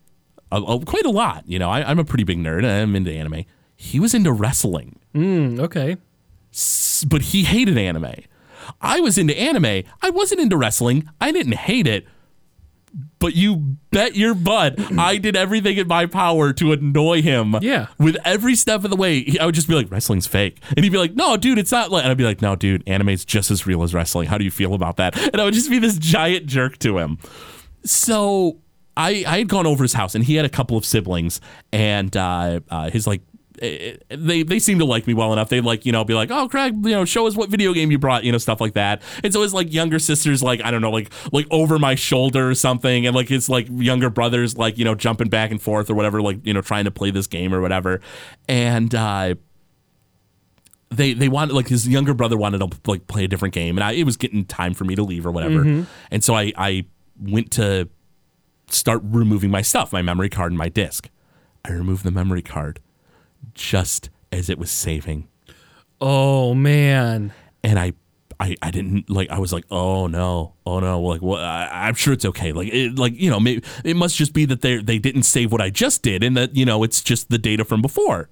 [0.50, 1.44] quite a lot.
[1.46, 2.64] You know, I, I'm a pretty big nerd.
[2.64, 3.44] I'm into anime.
[3.76, 5.98] He was into wrestling Mm, okay.
[7.10, 8.14] but he hated anime.
[8.80, 9.84] I was into anime.
[10.02, 11.10] I wasn't into wrestling.
[11.20, 12.08] I didn't hate it.
[13.22, 17.56] But you bet your butt I did everything in my power to annoy him.
[17.62, 17.88] Yeah.
[17.98, 20.60] With every step of the way, he- I would just be like, wrestling's fake.
[20.76, 22.04] And he'd be like, no, dude, it's not like.
[22.04, 24.28] And I'd be like, no, dude, anime's just as real as wrestling.
[24.28, 25.18] How do you feel about that?
[25.32, 27.20] And I would just be this giant jerk to him.
[27.84, 28.58] So
[28.98, 31.40] I, I had gone over his house and he had a couple of siblings
[31.72, 33.22] and uh, uh, his like
[33.62, 35.50] they they seem to like me well enough.
[35.50, 37.92] They like you know be like, oh Craig, you know, show us what video game
[37.92, 39.04] you brought, you know, stuff like that.
[39.24, 42.50] And so his like younger sisters like I don't know like like over my shoulder
[42.50, 45.92] or something, and like his like younger brothers like you know jumping back and forth
[45.92, 48.02] or whatever, like you know trying to play this game or whatever,
[48.50, 48.94] and.
[48.96, 49.36] uh
[50.94, 53.84] they they wanted like his younger brother wanted to like play a different game and
[53.86, 55.62] I, it was getting time for me to leave or whatever
[56.12, 56.84] and so I I
[57.18, 57.88] went to
[58.70, 61.08] start removing my stuff my memory card and my disc
[61.64, 62.82] I removed the memory card
[63.62, 65.28] just as it was saving
[66.00, 67.32] Oh man.
[67.64, 67.94] and I
[68.40, 71.94] I, I didn't like I was like oh no oh no like what I, I'm
[71.94, 74.78] sure it's okay like it, like you know maybe it must just be that they
[74.78, 77.64] they didn't save what I just did and that you know it's just the data
[77.64, 78.30] from before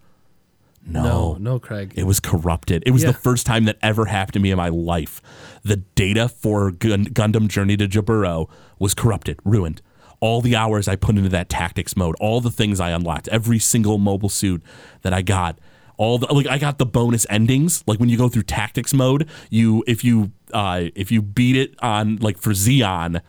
[0.85, 1.93] No, no, Craig.
[1.95, 2.81] It was corrupted.
[2.87, 3.11] It was Yeah.
[3.11, 5.21] the first time that ever happened to me in my life.
[5.63, 9.81] The data for Gun- Gundam Journey to Jaburo was corrupted, ruined.
[10.21, 13.59] All the hours I put into that tactics mode, all the things I unlocked, every
[13.59, 14.61] single mobile suit
[15.01, 15.57] that I got,
[15.97, 17.83] all the like I got the bonus endings.
[17.87, 21.75] Like when you go through tactics mode, you if you uh if you beat it
[21.81, 23.21] on like for Zeon,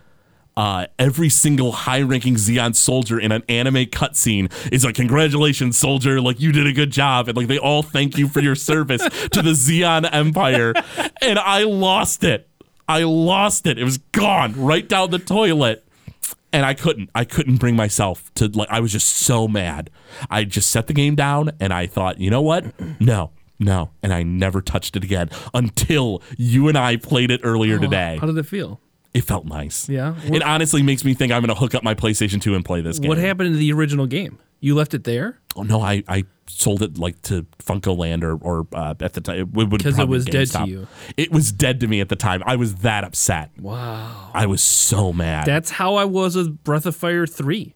[0.56, 6.20] uh, every single high-ranking Zeon soldier in an anime cutscene is like, "Congratulations, soldier!
[6.20, 9.02] Like you did a good job," and like they all thank you for your service
[9.02, 10.74] to the Zeon Empire.
[11.22, 12.48] And I lost it.
[12.86, 13.78] I lost it.
[13.78, 15.84] It was gone right down the toilet.
[16.52, 17.10] And I couldn't.
[17.14, 18.68] I couldn't bring myself to like.
[18.70, 19.90] I was just so mad.
[20.28, 22.74] I just set the game down, and I thought, you know what?
[23.00, 23.90] No, no.
[24.02, 28.18] And I never touched it again until you and I played it earlier oh, today
[28.20, 28.80] How did it feel?
[29.14, 29.88] it felt nice.
[29.88, 30.14] Yeah.
[30.24, 32.80] It honestly makes me think I'm going to hook up my PlayStation 2 and play
[32.80, 33.08] this game.
[33.08, 34.38] What happened to the original game?
[34.60, 38.66] You left it there Oh, no, I, I sold it like to FuncoLand or, or
[38.72, 39.38] uh, at the time.
[39.38, 40.86] It would because it was dead to you.
[41.16, 42.42] It was dead to me at the time.
[42.46, 43.50] I was that upset.
[43.58, 44.30] Wow.
[44.32, 45.46] I was so mad.
[45.46, 47.74] That's how I was with Breath of Fire 3.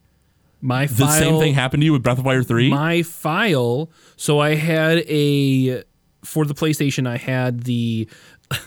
[0.61, 2.71] My the file, same thing happened to you with Breath of Fire 3?
[2.71, 3.91] My file.
[4.17, 5.83] So I had a
[6.25, 7.07] for the PlayStation.
[7.09, 8.09] I had the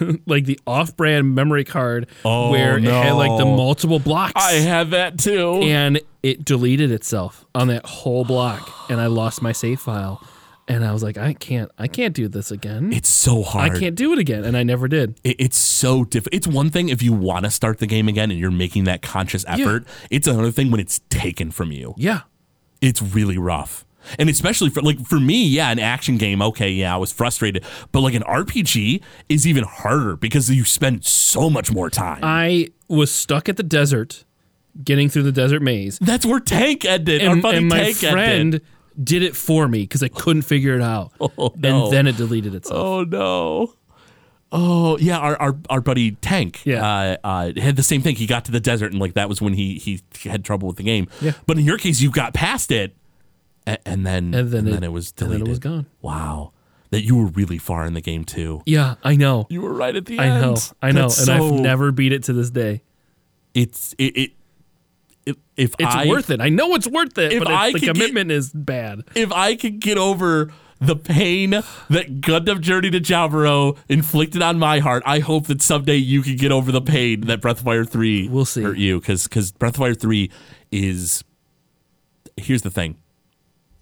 [0.26, 4.34] like the off-brand memory card Oh, where it had like the multiple blocks.
[4.36, 5.62] I had that too.
[5.64, 10.22] and it deleted itself on that whole block, and I lost my save file.
[10.70, 12.92] And I was like, I can't, I can't do this again.
[12.92, 13.72] it's so hard.
[13.72, 15.18] I can't do it again, and I never did.
[15.24, 16.34] It, it's so difficult.
[16.36, 19.02] It's one thing if you want to start the game again and you're making that
[19.02, 19.86] conscious effort.
[20.10, 21.94] It's another thing when it's taken from you.
[21.98, 22.22] Yeah,
[22.82, 23.86] it's really rough.
[24.20, 27.64] And especially for like for me, yeah, an action game, okay, yeah, I was frustrated.
[27.92, 32.20] But like an RPG is even harder because you spend so much more time.
[32.24, 34.24] I was stuck at the desert,
[34.84, 37.22] getting through the desert maze, That's where Tank ended.
[37.22, 38.62] And, and my Tank friend ended.
[39.04, 41.86] did it for me because I couldn't figure it out, Oh, no.
[41.86, 42.80] and then it deleted itself.
[42.80, 43.74] Oh no.
[44.50, 46.88] Oh yeah, our, our our buddy Tank, Yeah.
[46.88, 48.16] uh, uh, had the same thing.
[48.16, 50.78] He got to the desert, and like that was when he he had trouble with
[50.78, 51.10] the game.
[51.22, 51.34] Yeah.
[51.46, 52.96] But in your case, you got past it,
[53.68, 55.48] and, and then And then it- it was and then deleted.
[55.48, 55.86] it was gone.
[56.02, 56.54] Wow,
[56.90, 58.62] that you were really far in the game too.
[58.66, 60.34] Yeah, I know, You were right at the I end.
[60.34, 62.82] I know, I know, That's and so- I've never beat it to this day.
[63.54, 64.18] It's it.
[64.18, 64.32] it
[65.26, 66.40] if, if It's I, worth it.
[66.40, 69.04] I know it's worth it, if but I the could get- commitment is bad.
[69.14, 74.78] if I could get over the pain that Gundam Journey to Jaburo inflicted on my
[74.78, 75.02] heart.
[75.08, 78.30] I hope that someday you can get over the pain that Breath of Fire 3
[78.30, 78.62] We'll see.
[78.62, 80.30] hurt you because because Breath of Fire 3
[80.72, 81.24] is
[82.38, 82.96] here's the thing.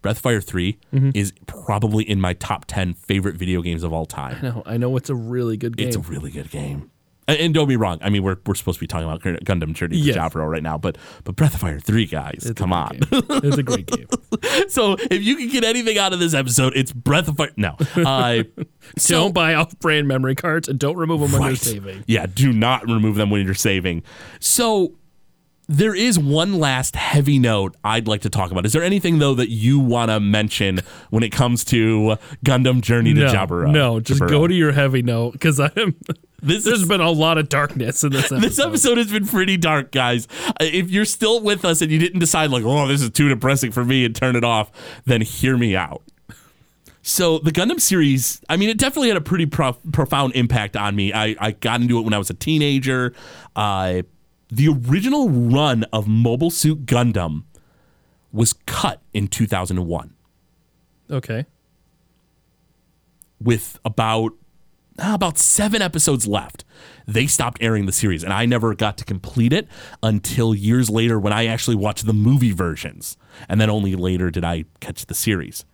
[0.05, 1.09] Breath of Fire 3 Mm-hmm.
[1.13, 4.37] is probably in my top 10 favorite video games of all time.
[4.41, 5.87] No, I know it's a really good game.
[5.87, 6.91] It's a really good game.
[7.27, 7.97] And, and don't be wrong.
[8.03, 10.15] I mean, we're, we're supposed to be talking about Gundam Journey to Yes.
[10.15, 12.99] Jaburo right now, but but Breath of Fire 3, guys, It's come on.
[13.11, 14.05] it's a great game.
[14.69, 17.49] so if you can get anything out of this episode, it's Breath of Fire.
[17.57, 17.75] No.
[17.95, 18.43] Uh,
[18.97, 22.03] so- don't buy off-brand memory cards and don't remove them when you're saving.
[22.05, 24.03] Yeah, do not remove them when you're saving.
[24.39, 24.93] So
[25.67, 28.65] there is one last heavy note I'd like to talk about.
[28.65, 33.13] Is there anything though that you want to mention when it comes to Gundam Journey
[33.13, 35.95] to No, no, just go to your heavy note because I'm.
[36.41, 38.41] This There's is- been a lot of darkness in this episode.
[38.41, 40.27] This episode has been pretty dark, guys.
[40.47, 43.29] Uh, If you're still with us and you didn't decide, like, oh, this is too
[43.29, 44.69] depressing for me and turn it off,
[45.05, 46.03] then hear me out.
[47.01, 50.95] So, the Gundam series, I mean, it definitely had a pretty prof- profound impact on
[50.95, 51.13] me.
[51.13, 53.13] I, I got into it when I was a teenager.
[53.55, 54.01] Uh,
[54.55, 57.43] the original run of Mobile Suit Gundam
[58.31, 60.13] was cut in 2001
[61.11, 61.45] Okay.
[63.39, 64.33] with about
[64.99, 66.63] ah, about seven episodes left.
[67.07, 69.67] They stopped airing the series, and I never got to complete it
[70.01, 73.17] until years later when I actually watched the movie versions,
[73.49, 75.65] and then only later did I catch the series.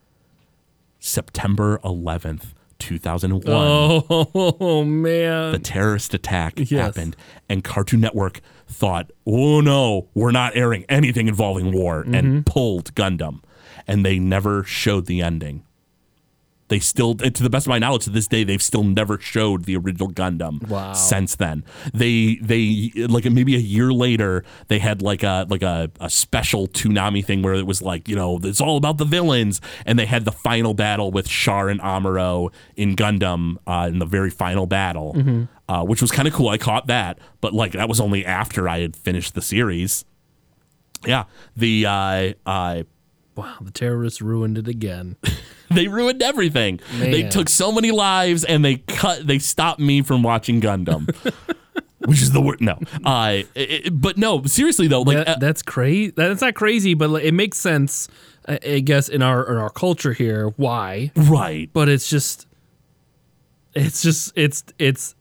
[0.99, 3.45] September eleventh, two thousand one.
[3.49, 5.51] Oh man.
[5.53, 6.69] The terrorist attack Yes.
[6.69, 7.15] happened,
[7.49, 12.13] and Cartoon Network thought, "Oh no, we're not airing anything involving war," Mm-hmm.
[12.15, 13.41] and pulled Gundam,
[13.87, 15.63] and they never showed the ending.
[16.71, 19.65] They still, to the best of my knowledge, to this day, they've still never showed
[19.65, 20.65] the original Gundam.
[20.69, 20.93] Wow.
[20.93, 25.91] Since then, they they like maybe a year later, they had like a like a,
[25.99, 29.59] a special Toonami thing where it was like you know it's all about the villains,
[29.85, 34.05] and they had the final battle with Char and Amuro in Gundam uh, in the
[34.05, 35.43] very final battle, Mm-hmm.
[35.67, 36.47] uh, which was kind of cool.
[36.47, 40.05] I caught that, but like that was only after I had finished the series.
[41.05, 41.25] Yeah,
[41.57, 42.83] the uh, uh,
[43.35, 45.17] wow, the terrorists ruined it again.
[45.75, 46.79] they ruined everything.
[46.99, 49.25] They took so many lives and they cut.
[49.27, 51.13] They stopped me from watching Gundam,
[52.05, 52.61] which is the word.
[52.61, 54.43] No, uh, it- but no.
[54.43, 56.11] Seriously though, like That- uh, that's crazy.
[56.15, 58.07] That's not crazy, but like, it makes sense,
[58.47, 60.49] I, I guess, in our in our culture here.
[60.57, 61.11] Why?
[61.15, 61.69] right.
[61.73, 62.47] But it's just,
[63.73, 65.15] it's just, it's it's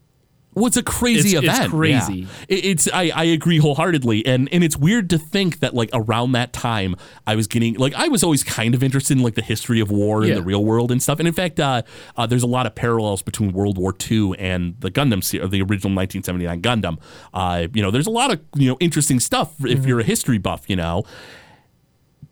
[0.53, 1.71] Well, it's a crazy It's- it's event.
[1.71, 2.13] crazy.
[2.19, 2.27] Yeah.
[2.49, 6.33] It- it's I, I agree wholeheartedly, and and it's weird to think that like around
[6.33, 6.95] that time
[7.25, 9.89] I was getting like I was always kind of interested in like the history of
[9.91, 10.35] war in Yeah.
[10.35, 11.19] the real world and stuff.
[11.19, 11.83] And in fact, uh,
[12.17, 15.61] uh, there's a lot of parallels between World War II and the Gundam, se- the
[15.61, 16.97] original 1979 Gundam.
[17.33, 20.37] Uh, you know, there's a lot of you know interesting stuff if you're a history
[20.37, 20.65] buff.
[20.67, 21.03] You know,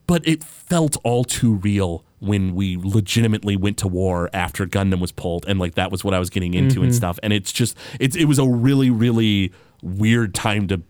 [0.09, 5.11] but it felt all too real when we legitimately went to war after Gundam was
[5.13, 6.83] pulled, and like that was what I was getting into Mm-hmm.
[6.85, 7.19] and stuff.
[7.23, 10.83] And it's just it's it was a really really weird time to be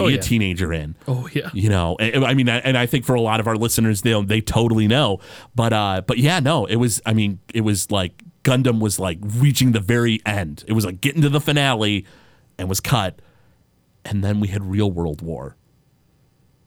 [0.00, 0.20] Oh, a yeah.
[0.20, 0.94] teenager in.
[1.08, 1.50] oh yeah.
[1.54, 4.20] You know, and- I mean, and I think for a lot of our listeners, they
[4.24, 5.20] they totally know.
[5.54, 7.00] But uh, but yeah, no, it was.
[7.06, 10.64] I mean, it was like Gundam was like reaching the very end.
[10.68, 12.04] It was like getting to the finale,
[12.58, 13.20] and was cut,
[14.04, 15.56] and then we had real world war.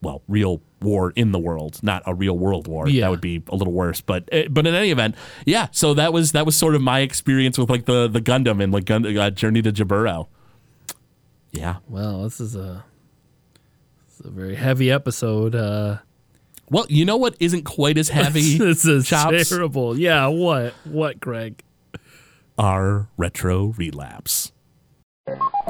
[0.01, 2.87] Well, real war in the world, not a real world war.
[2.89, 3.01] Yeah.
[3.01, 4.01] That would be a little worse.
[4.01, 5.13] But eh, but in any event,
[5.45, 5.67] yeah.
[5.71, 8.73] So that was that was sort of my experience with like the the Gundam and
[8.73, 10.27] like Gun, uh, Journey to Jaburo.
[11.51, 11.77] Yeah.
[11.87, 12.83] Well, this is a
[14.07, 15.53] this is a very heavy episode.
[15.53, 15.97] Uh,
[16.71, 18.57] Well, you know what isn't quite as heavy?
[18.57, 19.49] this is Chops?
[19.49, 19.99] terrible.
[19.99, 20.27] Yeah.
[20.27, 20.73] What?
[20.85, 21.61] What, Greg?
[22.57, 24.51] our retro relapse.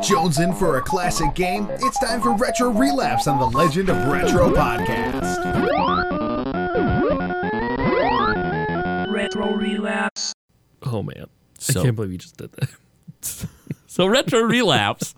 [0.02, 1.68] Jones in for a classic game?
[1.72, 5.38] It's time for Retro Relapse on the Legend of Retro podcast.
[9.12, 10.34] Retro Relapse.
[10.84, 11.26] Oh man,
[11.60, 12.70] So- I can't believe you just did that.
[13.88, 15.14] So retro relapse,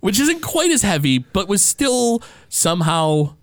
[0.00, 3.34] which isn't quite as heavy, but was still somehow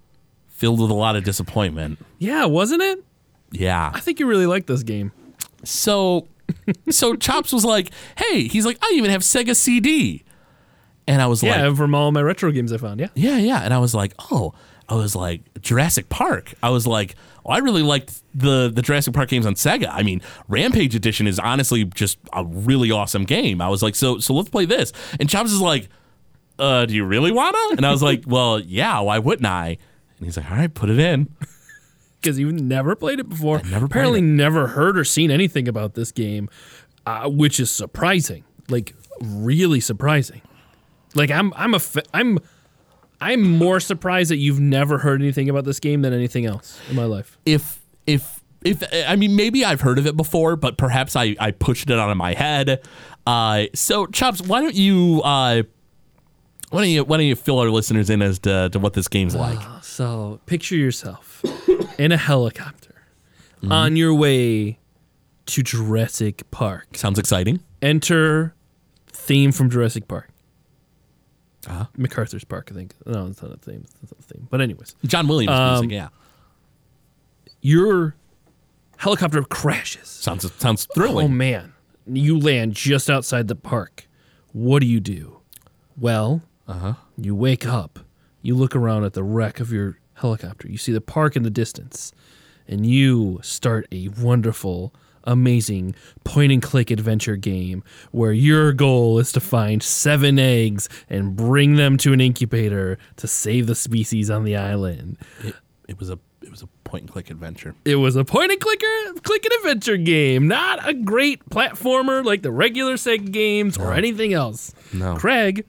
[0.48, 2.00] filled with a lot of disappointment.
[2.18, 3.04] Yeah, wasn't it?
[3.52, 3.92] Yeah.
[3.94, 5.12] I think you really like this game.
[5.64, 6.28] So
[6.90, 10.24] so Chops was like, "Hey, he's like, I even have Sega CD."
[11.08, 13.00] And I was Yeah, like, from all my retro games I found.
[13.00, 13.10] Yeah.
[13.14, 13.60] Yeah, yeah.
[13.62, 14.54] And I was like, oh,
[14.90, 16.56] I was like Jurassic Park.
[16.64, 19.88] I was like, oh, I really liked the the Jurassic Park games on Sega.
[19.92, 23.62] I mean, Rampage Edition is honestly just a really awesome game.
[23.62, 24.94] I was like, so so let's play this.
[25.20, 25.90] And Chops is like,
[26.58, 27.58] uh, do you really wanna?
[27.78, 29.00] And I was like, well, yeah.
[29.02, 29.78] Why wouldn't I?
[30.18, 31.28] And he's like, all right, put it in.
[32.26, 33.58] Because you've never played it before.
[33.60, 36.50] never played Apparently, never heard or seen anything about this game,
[37.06, 38.44] uh, which is surprising.
[38.68, 40.42] Like really surprising.
[41.14, 42.40] Like I'm, I'm a, fa- I'm,
[43.22, 46.96] I'm more surprised that you've never heard anything about this game than anything else in
[46.96, 47.38] my life.
[47.46, 51.52] if if if I mean maybe I've heard of it before, but perhaps I I
[51.52, 52.82] pushed it out of my head.
[53.28, 55.64] Uh, so chops, why don't you uh,
[56.72, 59.08] why don't you why don't you fill our listeners in as to, to what this
[59.08, 59.60] game's like?
[59.84, 61.42] So picture yourself
[61.98, 62.96] in a helicopter
[63.70, 64.78] on your way
[65.48, 66.96] to Jurassic Park.
[66.98, 67.62] Sounds exciting.
[67.82, 68.54] Enter
[69.08, 70.30] theme from Jurassic Park.
[71.68, 71.86] Uh-huh.
[71.98, 72.94] MacArthur's Park, I think.
[73.08, 73.84] No, it's not a theme.
[74.04, 74.48] It's not a theme.
[74.52, 76.10] But anyways, John Williams Um, music, yeah.
[77.62, 78.16] your
[78.98, 80.08] helicopter crashes.
[80.08, 81.26] Sounds sounds thrilling.
[81.26, 81.74] Oh man,
[82.08, 84.08] you land just outside the park.
[84.54, 85.40] What do you do?
[85.98, 86.94] Well, Uh-huh.
[87.18, 88.00] you wake up.
[88.44, 90.68] You look around at the wreck of your helicopter.
[90.68, 92.12] You see the park in the distance,
[92.68, 94.94] and you start a wonderful,
[95.24, 101.36] amazing point and click adventure game where your goal is to find seven eggs and
[101.36, 105.18] bring them to an incubator to save the species on the island.
[105.44, 105.56] It,
[105.88, 107.74] it was a it was a point and click adventure.
[107.86, 112.24] It was a point and clicker, uh, click and adventure game, not a great platformer
[112.24, 114.72] like the regular Sega games or anything else.
[114.94, 115.16] No.
[115.16, 115.66] Craig,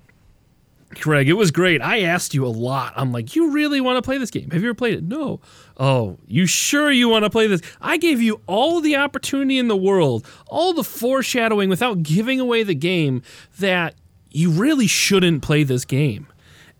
[1.00, 1.82] Craig, it was great.
[1.82, 2.92] I asked you a lot.
[2.96, 4.50] I'm like, you really want to play this game?
[4.50, 5.04] Have you ever played it?
[5.04, 5.40] No.
[5.78, 7.60] Oh, you sure you want to play this?
[7.80, 12.62] I gave you all the opportunity in the world, all the foreshadowing without giving away
[12.62, 13.22] the game
[13.58, 13.94] that
[14.30, 16.26] you really shouldn't play this game.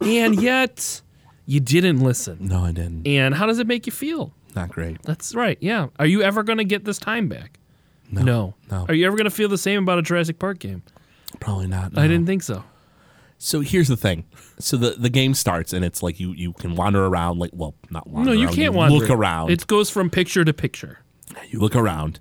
[0.01, 1.01] And yet,
[1.47, 2.39] you didn't listen.
[2.41, 3.07] No, I didn't.
[3.07, 4.33] And how does it make you feel?
[4.55, 5.03] Not great.
[5.03, 5.59] That's right.
[5.61, 5.89] Yeah.
[5.99, 7.59] Are you ever going to get this time back?
[8.11, 8.55] No.
[8.71, 8.87] no.
[8.89, 10.83] Are you ever going to feel the same about a Jurassic Park game?
[11.41, 11.97] Probably not.
[11.99, 12.65] I didn't think so.
[13.39, 14.25] So here's the thing.
[14.59, 17.75] So the, the game starts and it's like you you can wander around like well
[17.91, 18.97] not wander No, you around, can't wander.
[18.97, 19.51] look around.
[19.51, 21.01] It goes from picture to picture.
[21.51, 22.19] you look around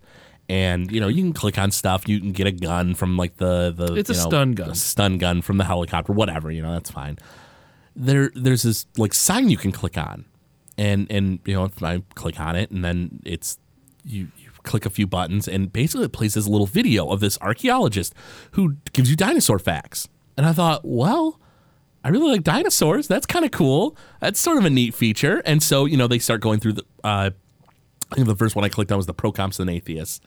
[0.49, 2.07] and you know you can click on stuff.
[2.07, 4.70] You can get a gun from like the the It's a know, stun gun.
[4.72, 6.51] a stun gun from the helicopter, whatever.
[6.51, 7.18] You know that's fine.
[7.95, 10.26] There there's this like sign you can click on,
[10.78, 13.57] and and you know if I click on it and then it's
[14.03, 14.28] you.
[14.38, 18.16] you Click a few buttons, and basically it plays this little video of this archaeologist
[18.53, 20.07] who gives you dinosaur facts.
[20.38, 21.39] And I thought, well,
[22.03, 23.07] I really like dinosaurs.
[23.07, 23.97] That's kind of cool.
[24.19, 25.41] That's sort of a neat feature.
[25.45, 26.83] And so, you know, they start going through the.
[27.03, 27.31] Uh,
[28.11, 30.19] I think the first one I clicked on was the Procompsognathus,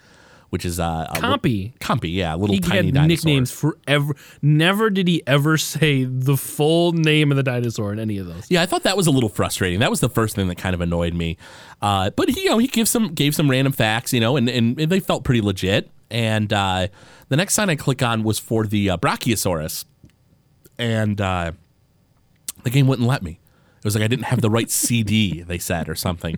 [0.51, 1.79] which is uh, a li- Compy.
[1.79, 3.07] Compy, yeah, a little He tiny had dinosaur.
[3.07, 4.17] nicknames forever.
[4.43, 8.51] Never did he ever say the full name of the dinosaur in any of those.
[8.51, 9.79] Yeah, I thought that was a little frustrating.
[9.79, 11.37] That was the first thing that kind of annoyed me.
[11.81, 14.49] Uh, but he, you know, he gives some gave some random facts, you know, and,
[14.49, 15.89] and they felt pretty legit.
[16.11, 16.89] And uh,
[17.29, 19.85] the next sign I click on was for the uh, Brachiosaurus,
[20.79, 21.53] and uh,
[22.63, 23.41] the game wouldn't let me.
[23.79, 26.37] It was like I didn't have the right CD, they said, or something.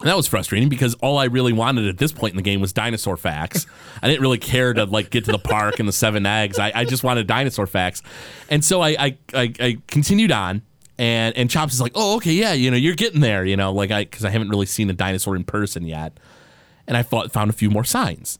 [0.00, 2.60] And that was frustrating because all I really wanted at this point in the game
[2.60, 3.66] was dinosaur facts.
[4.02, 6.58] I didn't really care to like get to the park and the seven eggs.
[6.58, 8.02] I, I just wanted dinosaur facts,
[8.48, 10.62] and so I I, I, I continued on.
[10.98, 13.72] And and Chops is like, oh okay, yeah, you know, you're getting there, you know,
[13.72, 16.18] like I because I haven't really seen a dinosaur in person yet.
[16.86, 18.38] And I thought, found a few more signs,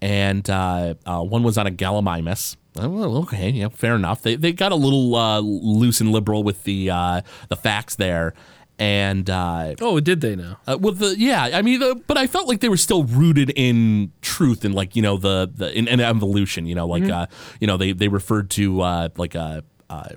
[0.00, 2.56] and uh, uh, one was on a Gallimimus.
[2.78, 4.22] Oh, well, okay, yeah, fair enough.
[4.22, 7.20] They they got a little uh, loose and liberal with the uh,
[7.50, 8.32] the facts there,
[8.78, 10.58] and uh, Oh, did they now?
[10.66, 13.50] uh, with the yeah, I mean, the, but I felt like they were still rooted
[13.56, 16.64] in truth and like you know the the in, in evolution.
[16.64, 17.26] You know, like uh,
[17.60, 20.08] you know they they referred to uh, like a uh,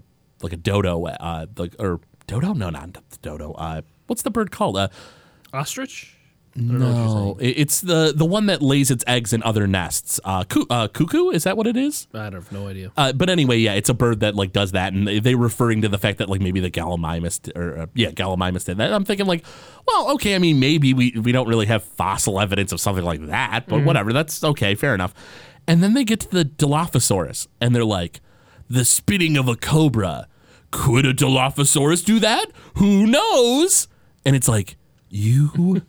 [0.41, 3.51] like a dodo, uh, like or dodo, no, not dodo.
[3.53, 4.78] Uh, what's the bird called?
[4.78, 4.88] Uh,
[5.53, 6.14] Ostrich?
[6.58, 9.43] I don't know what you're no, it's the the one that lays its eggs in
[9.43, 10.22] other nests.
[10.24, 12.08] Uh, coo- uh, cuckoo, is that what it is?
[12.14, 12.93] I have no idea.
[12.95, 15.82] Uh, but anyway, yeah, it's a bird that like does that, and they, they referring
[15.82, 18.93] to the fact that like maybe the Gallimimus d- or uh, yeah, Gallimimus did that.
[18.93, 19.43] I'm thinking like,
[19.86, 23.26] well, okay, I mean maybe we we don't really have fossil evidence of something like
[23.28, 25.14] that, but whatever, that's okay, fair enough.
[25.68, 28.22] And then they get to the Dilophosaurus, and they're like,
[28.70, 30.28] the spitting of a cobra.
[30.72, 32.45] Could a Dilophosaurus do that?
[32.76, 33.88] Who knows?
[34.26, 34.76] And it's like
[35.10, 35.82] you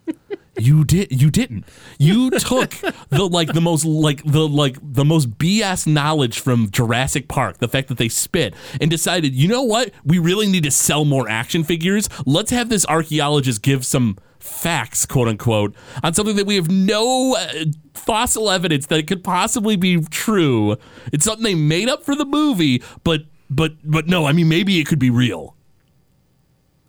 [0.59, 1.65] you did you didn't.
[1.99, 2.71] You took
[3.11, 7.69] the like the most like the like the most bs knowledge from jurassic park the
[7.69, 9.93] fact that they spit and decided you know what?
[10.05, 12.09] We really need to sell more action figures.
[12.25, 17.35] Let's have this archaeologist give some facts quote unquote on something that we have no
[17.35, 20.77] uh, fossil evidence that it could possibly be true.
[21.13, 24.81] It's something they made up for the movie but but but no i mean maybe
[24.81, 25.56] it could be real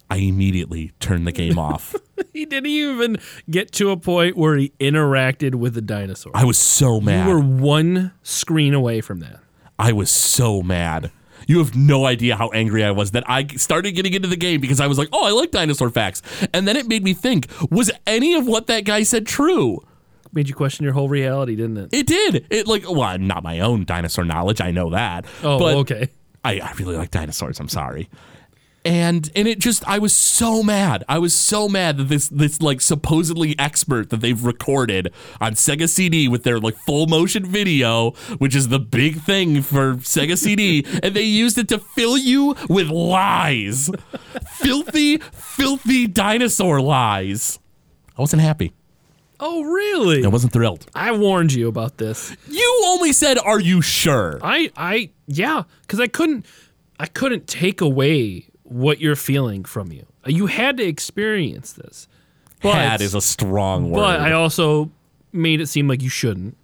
[0.09, 1.95] i immediately turned the game off
[2.33, 3.17] He didn't even
[3.49, 6.31] get to a point where he interacted with the dinosaur.
[6.35, 7.27] I was so mad.
[7.27, 9.39] You were one screen away from that.
[9.79, 11.11] I was so mad.
[11.47, 14.59] You have no idea how angry I was that I started getting into the game
[14.59, 16.21] because I was like, oh, I like dinosaur facts.
[16.53, 19.79] And then it made me think, was any of what that guy said true?
[20.33, 21.89] Made you question your whole reality, didn't it?
[21.93, 22.47] It did.
[22.49, 24.59] It like, well, not my own dinosaur knowledge.
[24.59, 25.25] I know that.
[25.41, 26.09] Oh, but okay.
[26.43, 27.59] I, I really like dinosaurs.
[27.59, 28.09] I'm sorry.
[28.88, 31.03] And and it just I was so mad.
[31.09, 35.89] I was so mad that this this like supposedly expert that they've recorded on Sega
[35.89, 40.85] CD with their like full motion video, which is the big thing for Sega CD,
[41.03, 43.91] and they used it to fill you with lies.
[44.51, 47.59] filthy, filthy dinosaur lies.
[48.17, 48.71] I wasn't happy.
[49.39, 50.23] Oh, really?
[50.23, 50.88] I wasn't thrilled.
[50.95, 52.35] I warned you about this.
[52.49, 56.45] You only said, "Are you sure?" I, I, yeah, because I couldn't,
[56.99, 60.05] I couldn't take away what you're feeling from you.
[60.26, 62.07] You had to experience this.
[62.61, 64.01] But, Had is a strong word.
[64.01, 64.89] but I also
[65.32, 66.57] made it seem like you shouldn't.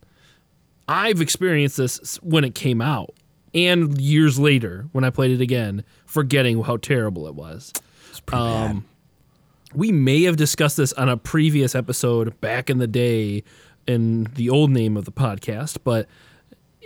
[0.88, 3.14] I've experienced this when it came out,
[3.54, 7.72] and years later when I played it again, forgetting how terrible it was.
[8.32, 8.86] Um,
[9.74, 13.44] we may have discussed this on a previous episode back in the day
[13.88, 16.08] in the old name of the podcast, but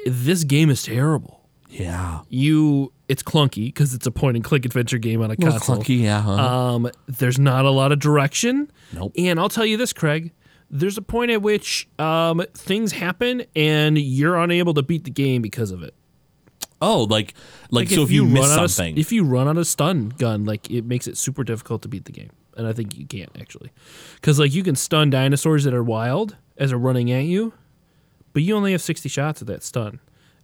[0.06, 1.37] this game is terrible.
[1.80, 5.52] Yeah, You, it's clunky because it's a point and click adventure game on a little
[5.52, 5.78] console.
[5.78, 6.02] clunky.
[6.02, 6.32] Yeah, huh?
[6.32, 8.72] Um, there's not a lot of direction.
[8.94, 9.14] Nope.
[9.18, 10.32] And I'll tell you this, Craig.
[10.70, 15.42] There's a point at which um, things happen and you're unable to beat the game
[15.42, 15.94] because of it.
[16.82, 17.34] oh, like
[17.72, 20.10] like, so if, you, miss run out of- something, if you run out of stun
[20.10, 22.32] gun, like it makes it super difficult to beat the game.
[22.58, 23.72] And I think you can't actually,
[24.16, 27.54] because like you can stun dinosaurs that are wild as they're running at you,
[28.34, 30.00] but you only have 60 shots of that stun,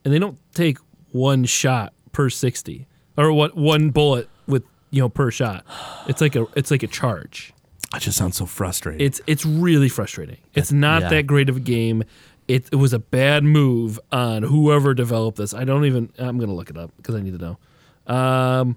[0.05, 0.77] and they don't take
[1.13, 2.87] one shot per 60
[3.17, 5.65] or what one bullet with you know per shot.
[6.07, 7.53] It's like a it's like a charge.
[7.95, 9.05] it just sounds so frustrating.
[9.05, 10.37] It's it's really frustrating.
[10.53, 11.09] It's not yeah.
[11.09, 12.03] that great of a game.
[12.45, 15.53] It, it was a bad move on whoever developed this.
[15.53, 16.11] I don't even.
[16.19, 17.57] I'm gonna look it up because I need to
[18.05, 18.13] know.
[18.13, 18.75] Um,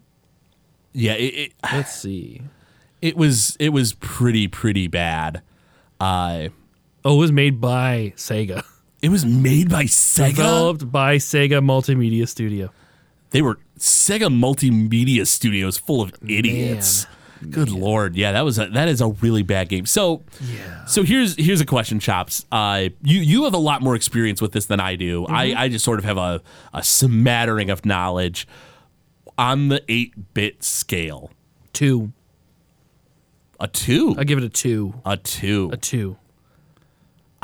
[0.93, 2.43] yeah, it, it let's see.
[3.03, 5.43] it was it was pretty pretty bad.
[5.99, 6.51] Uh,
[7.07, 8.65] Oh, it was made by Sega.
[9.03, 10.37] it was made by Sega.
[10.37, 12.71] Developed by Sega Multimedia Studio.
[13.31, 17.07] They were Sega Multimedia Studios, full of idiots.
[17.51, 19.85] Good lord, yeah, that was a, that is a really bad game.
[19.85, 20.87] So, Yeah.
[20.87, 22.47] so here's here's a question, chops.
[22.51, 25.27] Uh, you you have a lot more experience with this than I do.
[25.27, 26.41] I, I just sort of have a
[26.73, 28.49] a smattering of knowledge
[29.37, 31.31] on the eight bit scale.
[31.75, 32.13] Two.
[33.61, 34.95] A two, I give it a two.
[35.05, 35.69] a two.
[35.73, 36.17] A two.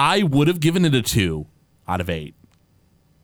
[0.02, 1.46] I would have given it a two
[1.86, 2.34] out of eight,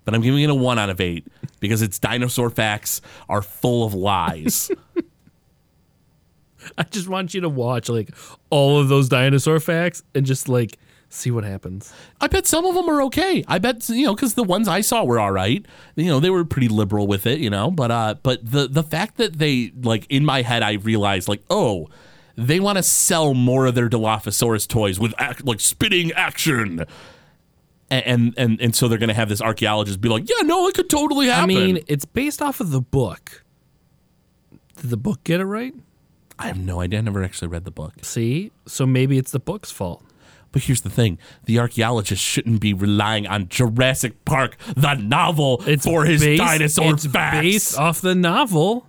[0.05, 1.27] but I'm giving it a one out of eight
[1.59, 4.71] because its dinosaur facts are full of lies.
[6.79, 8.15] I just want you to watch like
[8.51, 11.93] all of those dinosaur facts and just like see what happens.
[12.21, 13.43] I bet some of them are okay.
[13.49, 15.67] I bet you know because the ones I saw were all right.
[15.97, 17.41] You know they were pretty liberal with it.
[17.41, 20.75] You know, but uh, but the the fact that they like in my head I
[20.75, 21.89] realized like oh.
[22.41, 26.85] They want to sell more of their Dilophosaurus toys with ac- like spitting action,
[27.91, 30.89] and and and, so they're gonna have this archaeologist be like, "Yeah, no, it could
[30.89, 33.43] totally happen." I mean, it's based off of the book.
[34.81, 35.75] Did the book get it right?
[36.39, 37.01] I have no idea.
[37.01, 37.95] I never actually read the book.
[38.03, 38.53] See?
[38.67, 40.05] So maybe it's the book's fault.
[40.53, 46.05] But here's the thing: the archaeologist shouldn't be relying on Jurassic Park, the novel, for
[46.05, 47.41] his based- dinosaur it's facts.
[47.41, 48.87] based off the novel.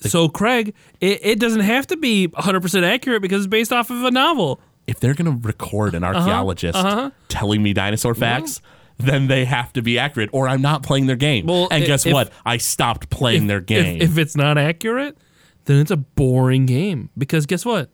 [0.00, 4.04] So, Craig, it, it doesn't have to be 100% accurate because it's based off of
[4.04, 4.60] a novel.
[4.86, 8.60] if they're going to record Uh-huh, an archaeologist telling me dinosaur facts,
[8.98, 11.46] then they have to be accurate, or I'm not playing their game.
[11.46, 12.32] Well, and i- guess if- what?
[12.46, 14.00] I stopped playing their If- game.
[14.02, 15.18] If, it's not accurate,
[15.66, 17.10] then it's a boring game.
[17.18, 17.90] Because guess what?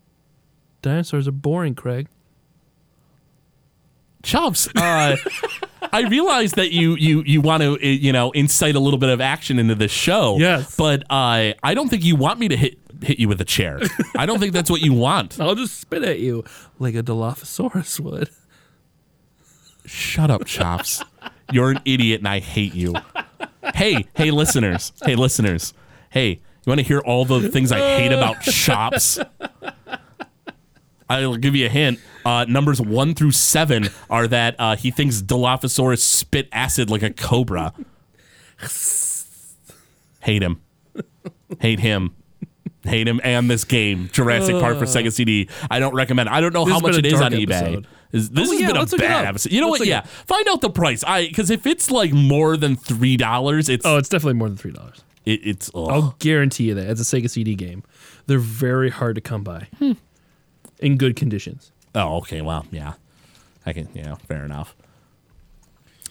[0.82, 2.08] Dinosaurs are boring, Craig.
[4.24, 5.16] Chops, uh,
[5.92, 9.10] I realize that you you you want to uh, you know incite a little bit
[9.10, 10.36] of action into this show.
[10.38, 10.74] Yes.
[10.76, 13.80] but uh, I don't think you want me to hit hit you with a chair.
[14.16, 15.40] I don't think that's what you want.
[15.40, 16.44] I'll just spit at you
[16.78, 18.30] like a Dilophosaurus would.
[19.86, 21.02] Shut up, Chops.
[21.52, 22.94] You're an idiot and I hate you.
[23.74, 24.92] Hey, hey, listeners.
[25.04, 25.74] Hey, listeners.
[26.10, 29.18] Hey, you want to hear all the things I hate about Chops?
[31.08, 31.98] I'll give you a hint.
[32.24, 37.10] Uh, numbers one through seven are that uh, he thinks Dilophosaurus spit acid like a
[37.10, 37.72] cobra.
[40.20, 40.60] Hate him.
[41.60, 42.14] Hate him.
[42.84, 45.48] Hate him and this game, Jurassic Park for Sega CD.
[45.70, 46.28] I don't recommend.
[46.28, 47.52] I don't know This how has much been it a is on dark eBay.
[47.62, 47.86] episode.
[48.12, 49.28] Is- This Oh, has yeah, been a let's look it bad up.
[49.30, 49.52] episode.
[49.52, 49.80] You know Let's what?
[49.80, 51.02] look Yeah, it find out the price.
[51.02, 54.58] I because if it's like more than three dollars, it's Oh, it's definitely more than
[54.58, 55.02] three dollars.
[55.24, 55.70] it, it's.
[55.74, 55.88] ugh.
[55.90, 56.88] I'll guarantee you that.
[56.90, 57.82] It's a Sega CD game.
[58.26, 59.68] They're very hard to come by
[60.80, 61.72] in good conditions.
[61.94, 62.40] Oh, okay.
[62.42, 62.94] Well, yeah,
[63.66, 63.88] I can.
[63.94, 64.74] You know, fair enough.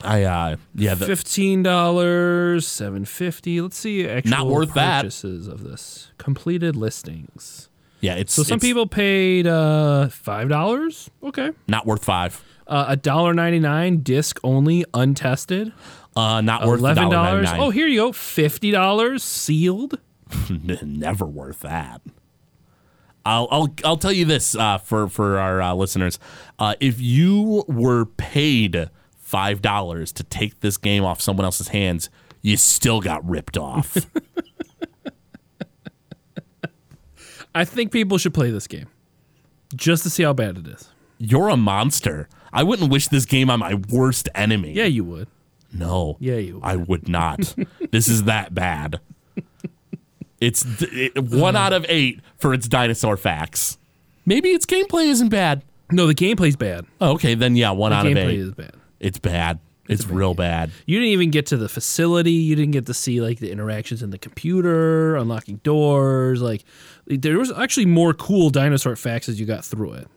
[0.01, 3.61] I uh, yeah, the, Fifteen dollars, seven fifty.
[3.61, 5.01] Let's see actual Not worth that.
[5.03, 7.69] purchases of this completed listings.
[8.01, 8.15] yeah.
[8.15, 11.09] It's So some it's people paid uh, five dollars.
[11.23, 12.43] Okay, not worth five.
[12.67, 15.71] uh, a dollar ninety nine disc only, untested.
[16.15, 17.47] Uh, not worth Eleven dollars.
[17.53, 18.11] Oh, here you go.
[18.11, 19.99] Fifty dollars sealed.
[20.83, 22.01] Never worth that.
[23.25, 26.19] I'll I'll I'll tell you this uh, for for our uh, listeners:
[26.59, 32.09] uh, if you were paid five dollars to take this game off someone else's hands,
[32.41, 33.97] you still got ripped off.
[37.55, 38.87] I think people should play this game
[39.75, 40.89] just to see how bad it is.
[41.17, 42.27] You're a monster.
[42.51, 44.73] I wouldn't wish this game on my worst enemy.
[44.73, 45.27] Yeah, you would.
[45.71, 46.17] No.
[46.19, 46.63] Yeah, you would.
[46.63, 47.55] I would not.
[47.91, 48.99] this is that bad.
[50.43, 51.65] It's it, one uh-huh.
[51.65, 53.77] out of eight for its dinosaur facts.
[54.25, 55.63] Maybe its gameplay isn't bad.
[55.91, 56.85] No, the gameplay's bad.
[56.99, 58.17] Oh, okay, then yeah, one The out of eight.
[58.17, 58.75] gameplay is bad.
[58.99, 59.59] It's bad.
[59.89, 60.71] It's, real bad.
[60.85, 62.31] You didn't even get to the facility.
[62.31, 66.41] You didn't get to see like the interactions in the computer, unlocking doors.
[66.41, 66.63] Like
[67.05, 70.07] there was actually more cool dinosaur facts as you got through it.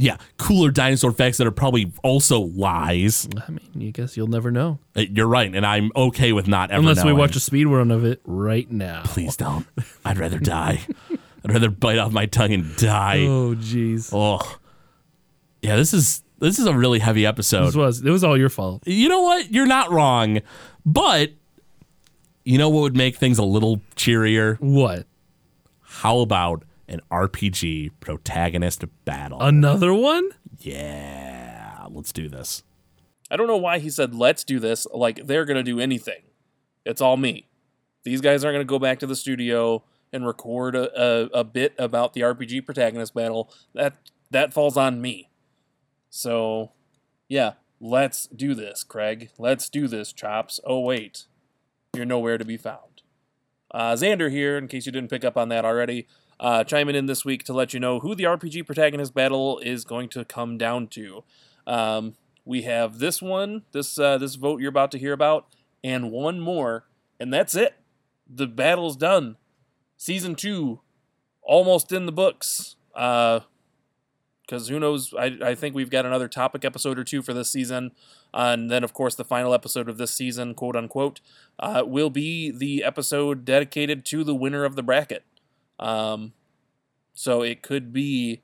[0.00, 3.28] Yeah, cooler dinosaur facts that are probably also lies.
[3.36, 6.70] I mean, I guess you'll never know Uh, You're right, and I'm okay with not
[6.70, 7.16] ever unless we knowing.
[7.18, 9.02] watch a speed run of it right now.
[9.04, 9.66] Please don't.
[10.04, 10.82] I'd rather die.
[11.44, 13.22] I'd rather bite off my tongue and die.
[13.22, 14.10] Oh, jeez.
[14.12, 14.58] Oh,
[15.62, 15.74] yeah.
[15.74, 17.66] This is this is a really heavy episode.
[17.66, 18.84] This was it was all your fault.
[18.86, 19.50] you know what?
[19.52, 20.38] You're not wrong,
[20.86, 21.32] but
[22.44, 24.56] you know what would make things a little cheerier?
[24.60, 25.06] What?
[25.80, 29.40] How about an RPG protagonist battle?
[29.40, 30.30] Another one?
[30.58, 32.62] yeah, let's do this.
[33.30, 34.86] I don't know why he said let's do this.
[34.92, 36.22] Like they're gonna do anything.
[36.84, 37.48] It's all me.
[38.04, 41.74] These guys aren't gonna go back to the studio and record a, a, a bit
[41.78, 43.52] about the RPG protagonist battle.
[43.74, 43.96] That
[44.30, 45.30] that falls on me.
[46.10, 46.72] So,
[47.28, 49.30] yeah, let's do this, Craig.
[49.38, 50.60] Let's do this, Chops.
[50.64, 51.26] Oh wait,
[51.94, 53.02] you're nowhere to be found.
[53.70, 56.06] Uh, Xander here, in case you didn't pick up on that already,
[56.40, 59.84] uh, chiming in this week to let you know who the RPG protagonist battle is
[59.84, 61.24] going to come down to.
[61.66, 62.14] Um,
[62.44, 65.46] we have this one, this uh, this vote you're about to hear about,
[65.84, 66.86] and one more,
[67.20, 67.74] and that's it.
[68.28, 69.36] The battle's done.
[69.96, 70.80] Season two,
[71.42, 72.76] almost in the books.
[72.94, 73.40] Uh,
[74.48, 75.12] because who knows?
[75.12, 77.92] I, I think we've got another topic episode or two for this season.
[78.32, 81.20] Uh, and then, of course, the final episode of this season, quote unquote,
[81.58, 85.24] uh, will be the episode dedicated to the winner of the bracket.
[85.78, 86.32] Um,
[87.14, 88.42] so it could be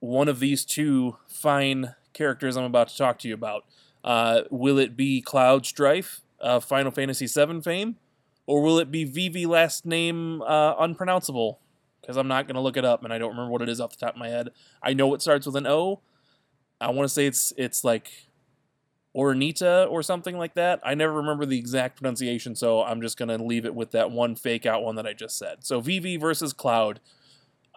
[0.00, 3.64] one of these two fine characters I'm about to talk to you about.
[4.02, 7.96] Uh, will it be Cloud Strife, uh, Final Fantasy VII fame,
[8.46, 11.60] or will it be Vivi last name uh, unpronounceable?
[12.00, 13.90] Because I'm not gonna look it up and I don't remember what it is off
[13.90, 14.48] the top of my head.
[14.82, 16.00] I know it starts with an O.
[16.80, 18.10] I want to say it's it's like
[19.16, 20.80] Ornita or something like that.
[20.84, 24.36] I never remember the exact pronunciation, so I'm just gonna leave it with that one
[24.36, 25.64] fake out one that I just said.
[25.64, 27.00] So Vivi versus Cloud.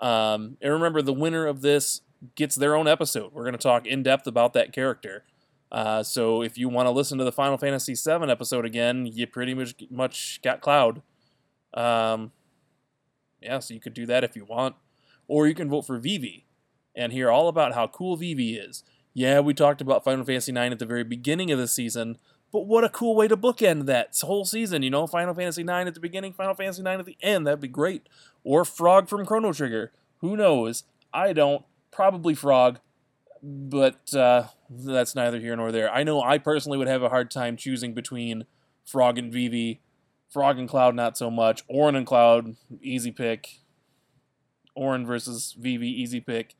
[0.01, 2.01] Um, and remember, the winner of this
[2.35, 3.33] gets their own episode.
[3.33, 5.23] We're gonna talk in depth about that character.
[5.71, 9.25] Uh, so if you want to listen to the Final Fantasy VII episode again, you
[9.25, 11.01] pretty much much got Cloud.
[11.73, 12.31] Um,
[13.41, 14.75] yeah, so you could do that if you want,
[15.27, 16.45] or you can vote for Vivi
[16.95, 18.83] and hear all about how cool Vivi is.
[19.13, 22.17] Yeah, we talked about Final Fantasy IX at the very beginning of the season,
[22.51, 24.81] but what a cool way to bookend that whole season.
[24.81, 27.45] You know, Final Fantasy IX at the beginning, Final Fantasy IX at the end.
[27.45, 28.07] That'd be great.
[28.43, 29.91] Or Frog from Chrono Trigger.
[30.19, 30.83] Who knows?
[31.13, 31.63] I don't.
[31.91, 32.79] Probably Frog,
[33.43, 35.93] but uh, that's neither here nor there.
[35.93, 38.45] I know I personally would have a hard time choosing between
[38.83, 39.81] Frog and Vivi.
[40.29, 41.63] Frog and Cloud, not so much.
[41.67, 43.59] Orin and Cloud, easy pick.
[44.73, 46.55] Orin versus Vivi, easy pick.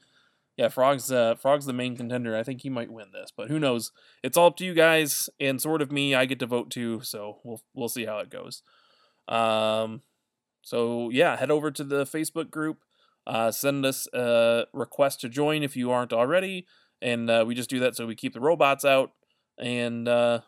[0.57, 2.35] Yeah, Frog's uh, Frog's the main contender.
[2.37, 3.91] I think he might win this, but who knows?
[4.21, 6.13] It's all up to you guys and sort of me.
[6.13, 8.61] I get to vote too, so we'll we'll see how it goes.
[9.27, 10.01] Um,
[10.61, 12.79] so yeah, head over to the Facebook group.
[13.25, 16.67] Uh, send us a request to join if you aren't already,
[17.01, 19.11] and uh, we just do that so we keep the robots out.
[19.57, 20.41] And uh,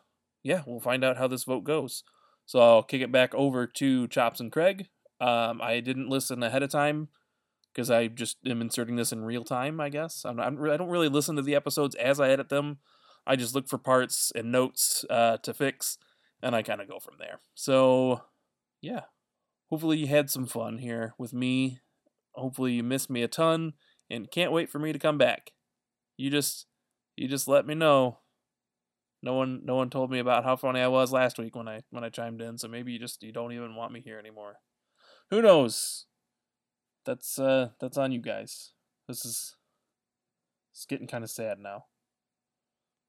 [0.44, 2.04] yeah, we'll find out how this vote goes.
[2.44, 4.88] So I'll kick it back over to Chops and Craig.
[5.20, 7.08] Um, I didn't listen ahead of time
[7.76, 9.82] because I just am inserting this in real time.
[9.82, 12.78] I guess I'm, I'm I don't really listen to the episodes as I edit them.
[13.26, 15.98] I just look for parts and notes uh, to fix,
[16.42, 17.40] and I kind of go from there.
[17.54, 18.22] So
[18.80, 19.02] yeah,
[19.68, 21.80] hopefully you had some fun here with me.
[22.32, 23.74] Hopefully you missed me a ton
[24.08, 25.52] and can't wait for me to come back.
[26.16, 26.66] You just
[27.14, 28.20] you just let me know.
[29.22, 31.82] No one no one told me about how funny I was last week when I
[31.90, 34.60] when I chimed in, so maybe you just you don't even want me here anymore.
[35.30, 36.06] Who knows?
[37.06, 38.72] That's uh that's on you guys.
[39.08, 39.54] This is
[40.72, 41.84] it's getting kind of sad now.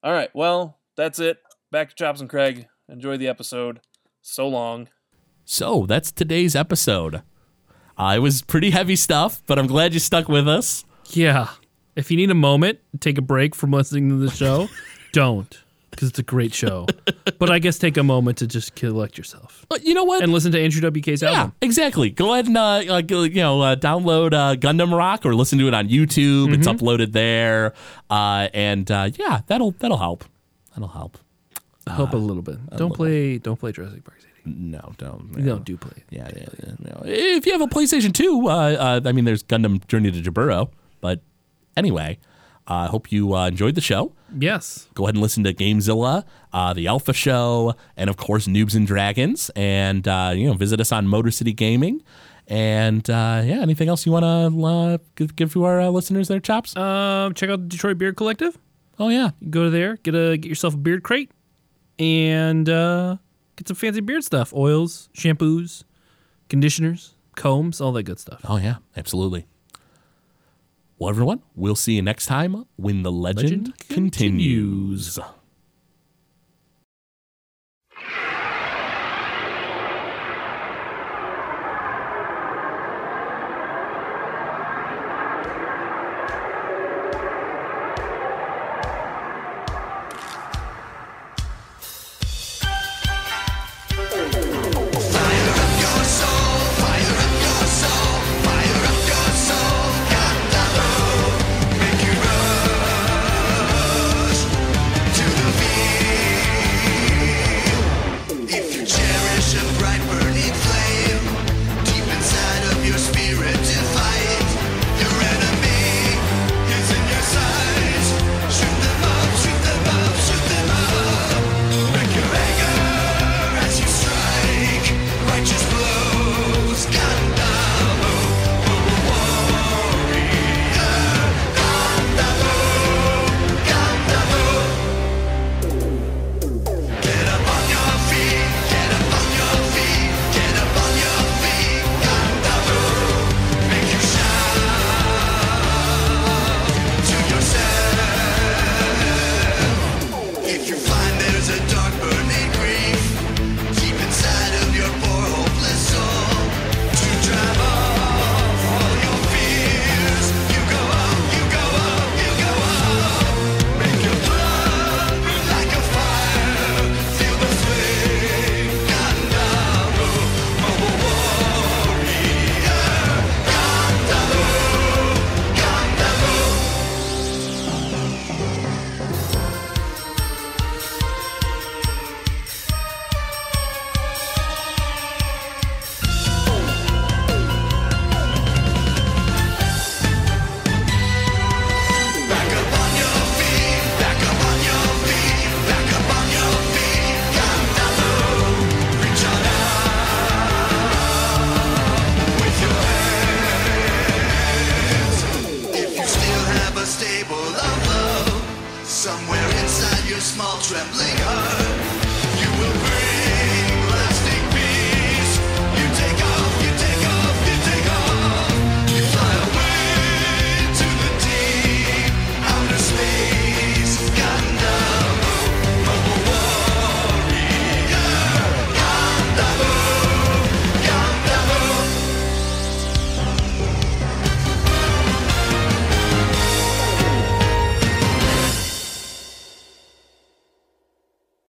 [0.03, 1.39] All right, well, that's it.
[1.71, 2.67] Back to Chops and Craig.
[2.87, 3.81] Enjoy the episode.
[4.21, 4.87] So long.
[5.43, 7.23] So that's today's episode.
[7.97, 10.85] Uh, it was pretty heavy stuff, but I'm glad you stuck with us.
[11.09, 11.49] Yeah.
[11.95, 14.69] If you need a moment, take a break from listening to the show,
[15.13, 15.57] don't.
[15.97, 16.85] Because it's a great show.
[17.39, 20.21] but I guess take a moment to just collect yourself But you know what?
[20.23, 21.53] and listen to Andrew WK's yeah, album.
[21.61, 22.11] exactly.
[22.11, 25.67] Go ahead and uh, uh, you know uh, download uh, Gundam Rock or listen to
[25.67, 26.53] it on YouTube.
[26.53, 26.85] It's Mm-hmm.
[26.85, 27.73] uploaded there,
[28.11, 30.23] uh, and uh, yeah, that'll that'll help.
[30.75, 31.17] That'll help.
[31.87, 32.57] Help a little bit.
[32.77, 33.37] Don't play.
[33.39, 34.33] Don't play Jurassic Park CD.
[34.45, 35.35] No, don't.
[35.37, 35.91] No, do play.
[35.97, 36.03] it.
[36.09, 37.01] Yeah, yeah, yeah, no.
[37.05, 40.69] If you have a PlayStation 2, uh, uh, I mean, there's Gundam Journey to Jaburo.
[41.01, 41.21] But
[41.75, 42.17] anyway,
[42.67, 44.11] I uh, hope you uh, enjoyed the show.
[44.37, 44.89] Yes.
[44.93, 48.85] Go ahead and listen to Gamezilla, uh, the Alpha Show, and of course, Noobs and
[48.85, 49.49] Dragons.
[49.55, 52.03] And, uh, you know, visit us on Motor City Gaming.
[52.47, 56.27] And, uh, yeah, anything else you want to uh, give, give to our uh, listeners
[56.27, 56.75] there, Chops?
[56.75, 58.57] Um, check out the Detroit Beard Collective.
[58.99, 59.31] oh, yeah.
[59.49, 61.31] Go to there, get a get yourself a beard crate,
[61.99, 63.17] and uh,
[63.55, 65.83] get some fancy beard stuff: oils, shampoos,
[66.49, 68.41] conditioners, combs, all that good stuff.
[68.43, 69.45] Oh, yeah, absolutely.
[70.99, 75.19] Well, everyone, we'll see you next time when the legend, Legend continues.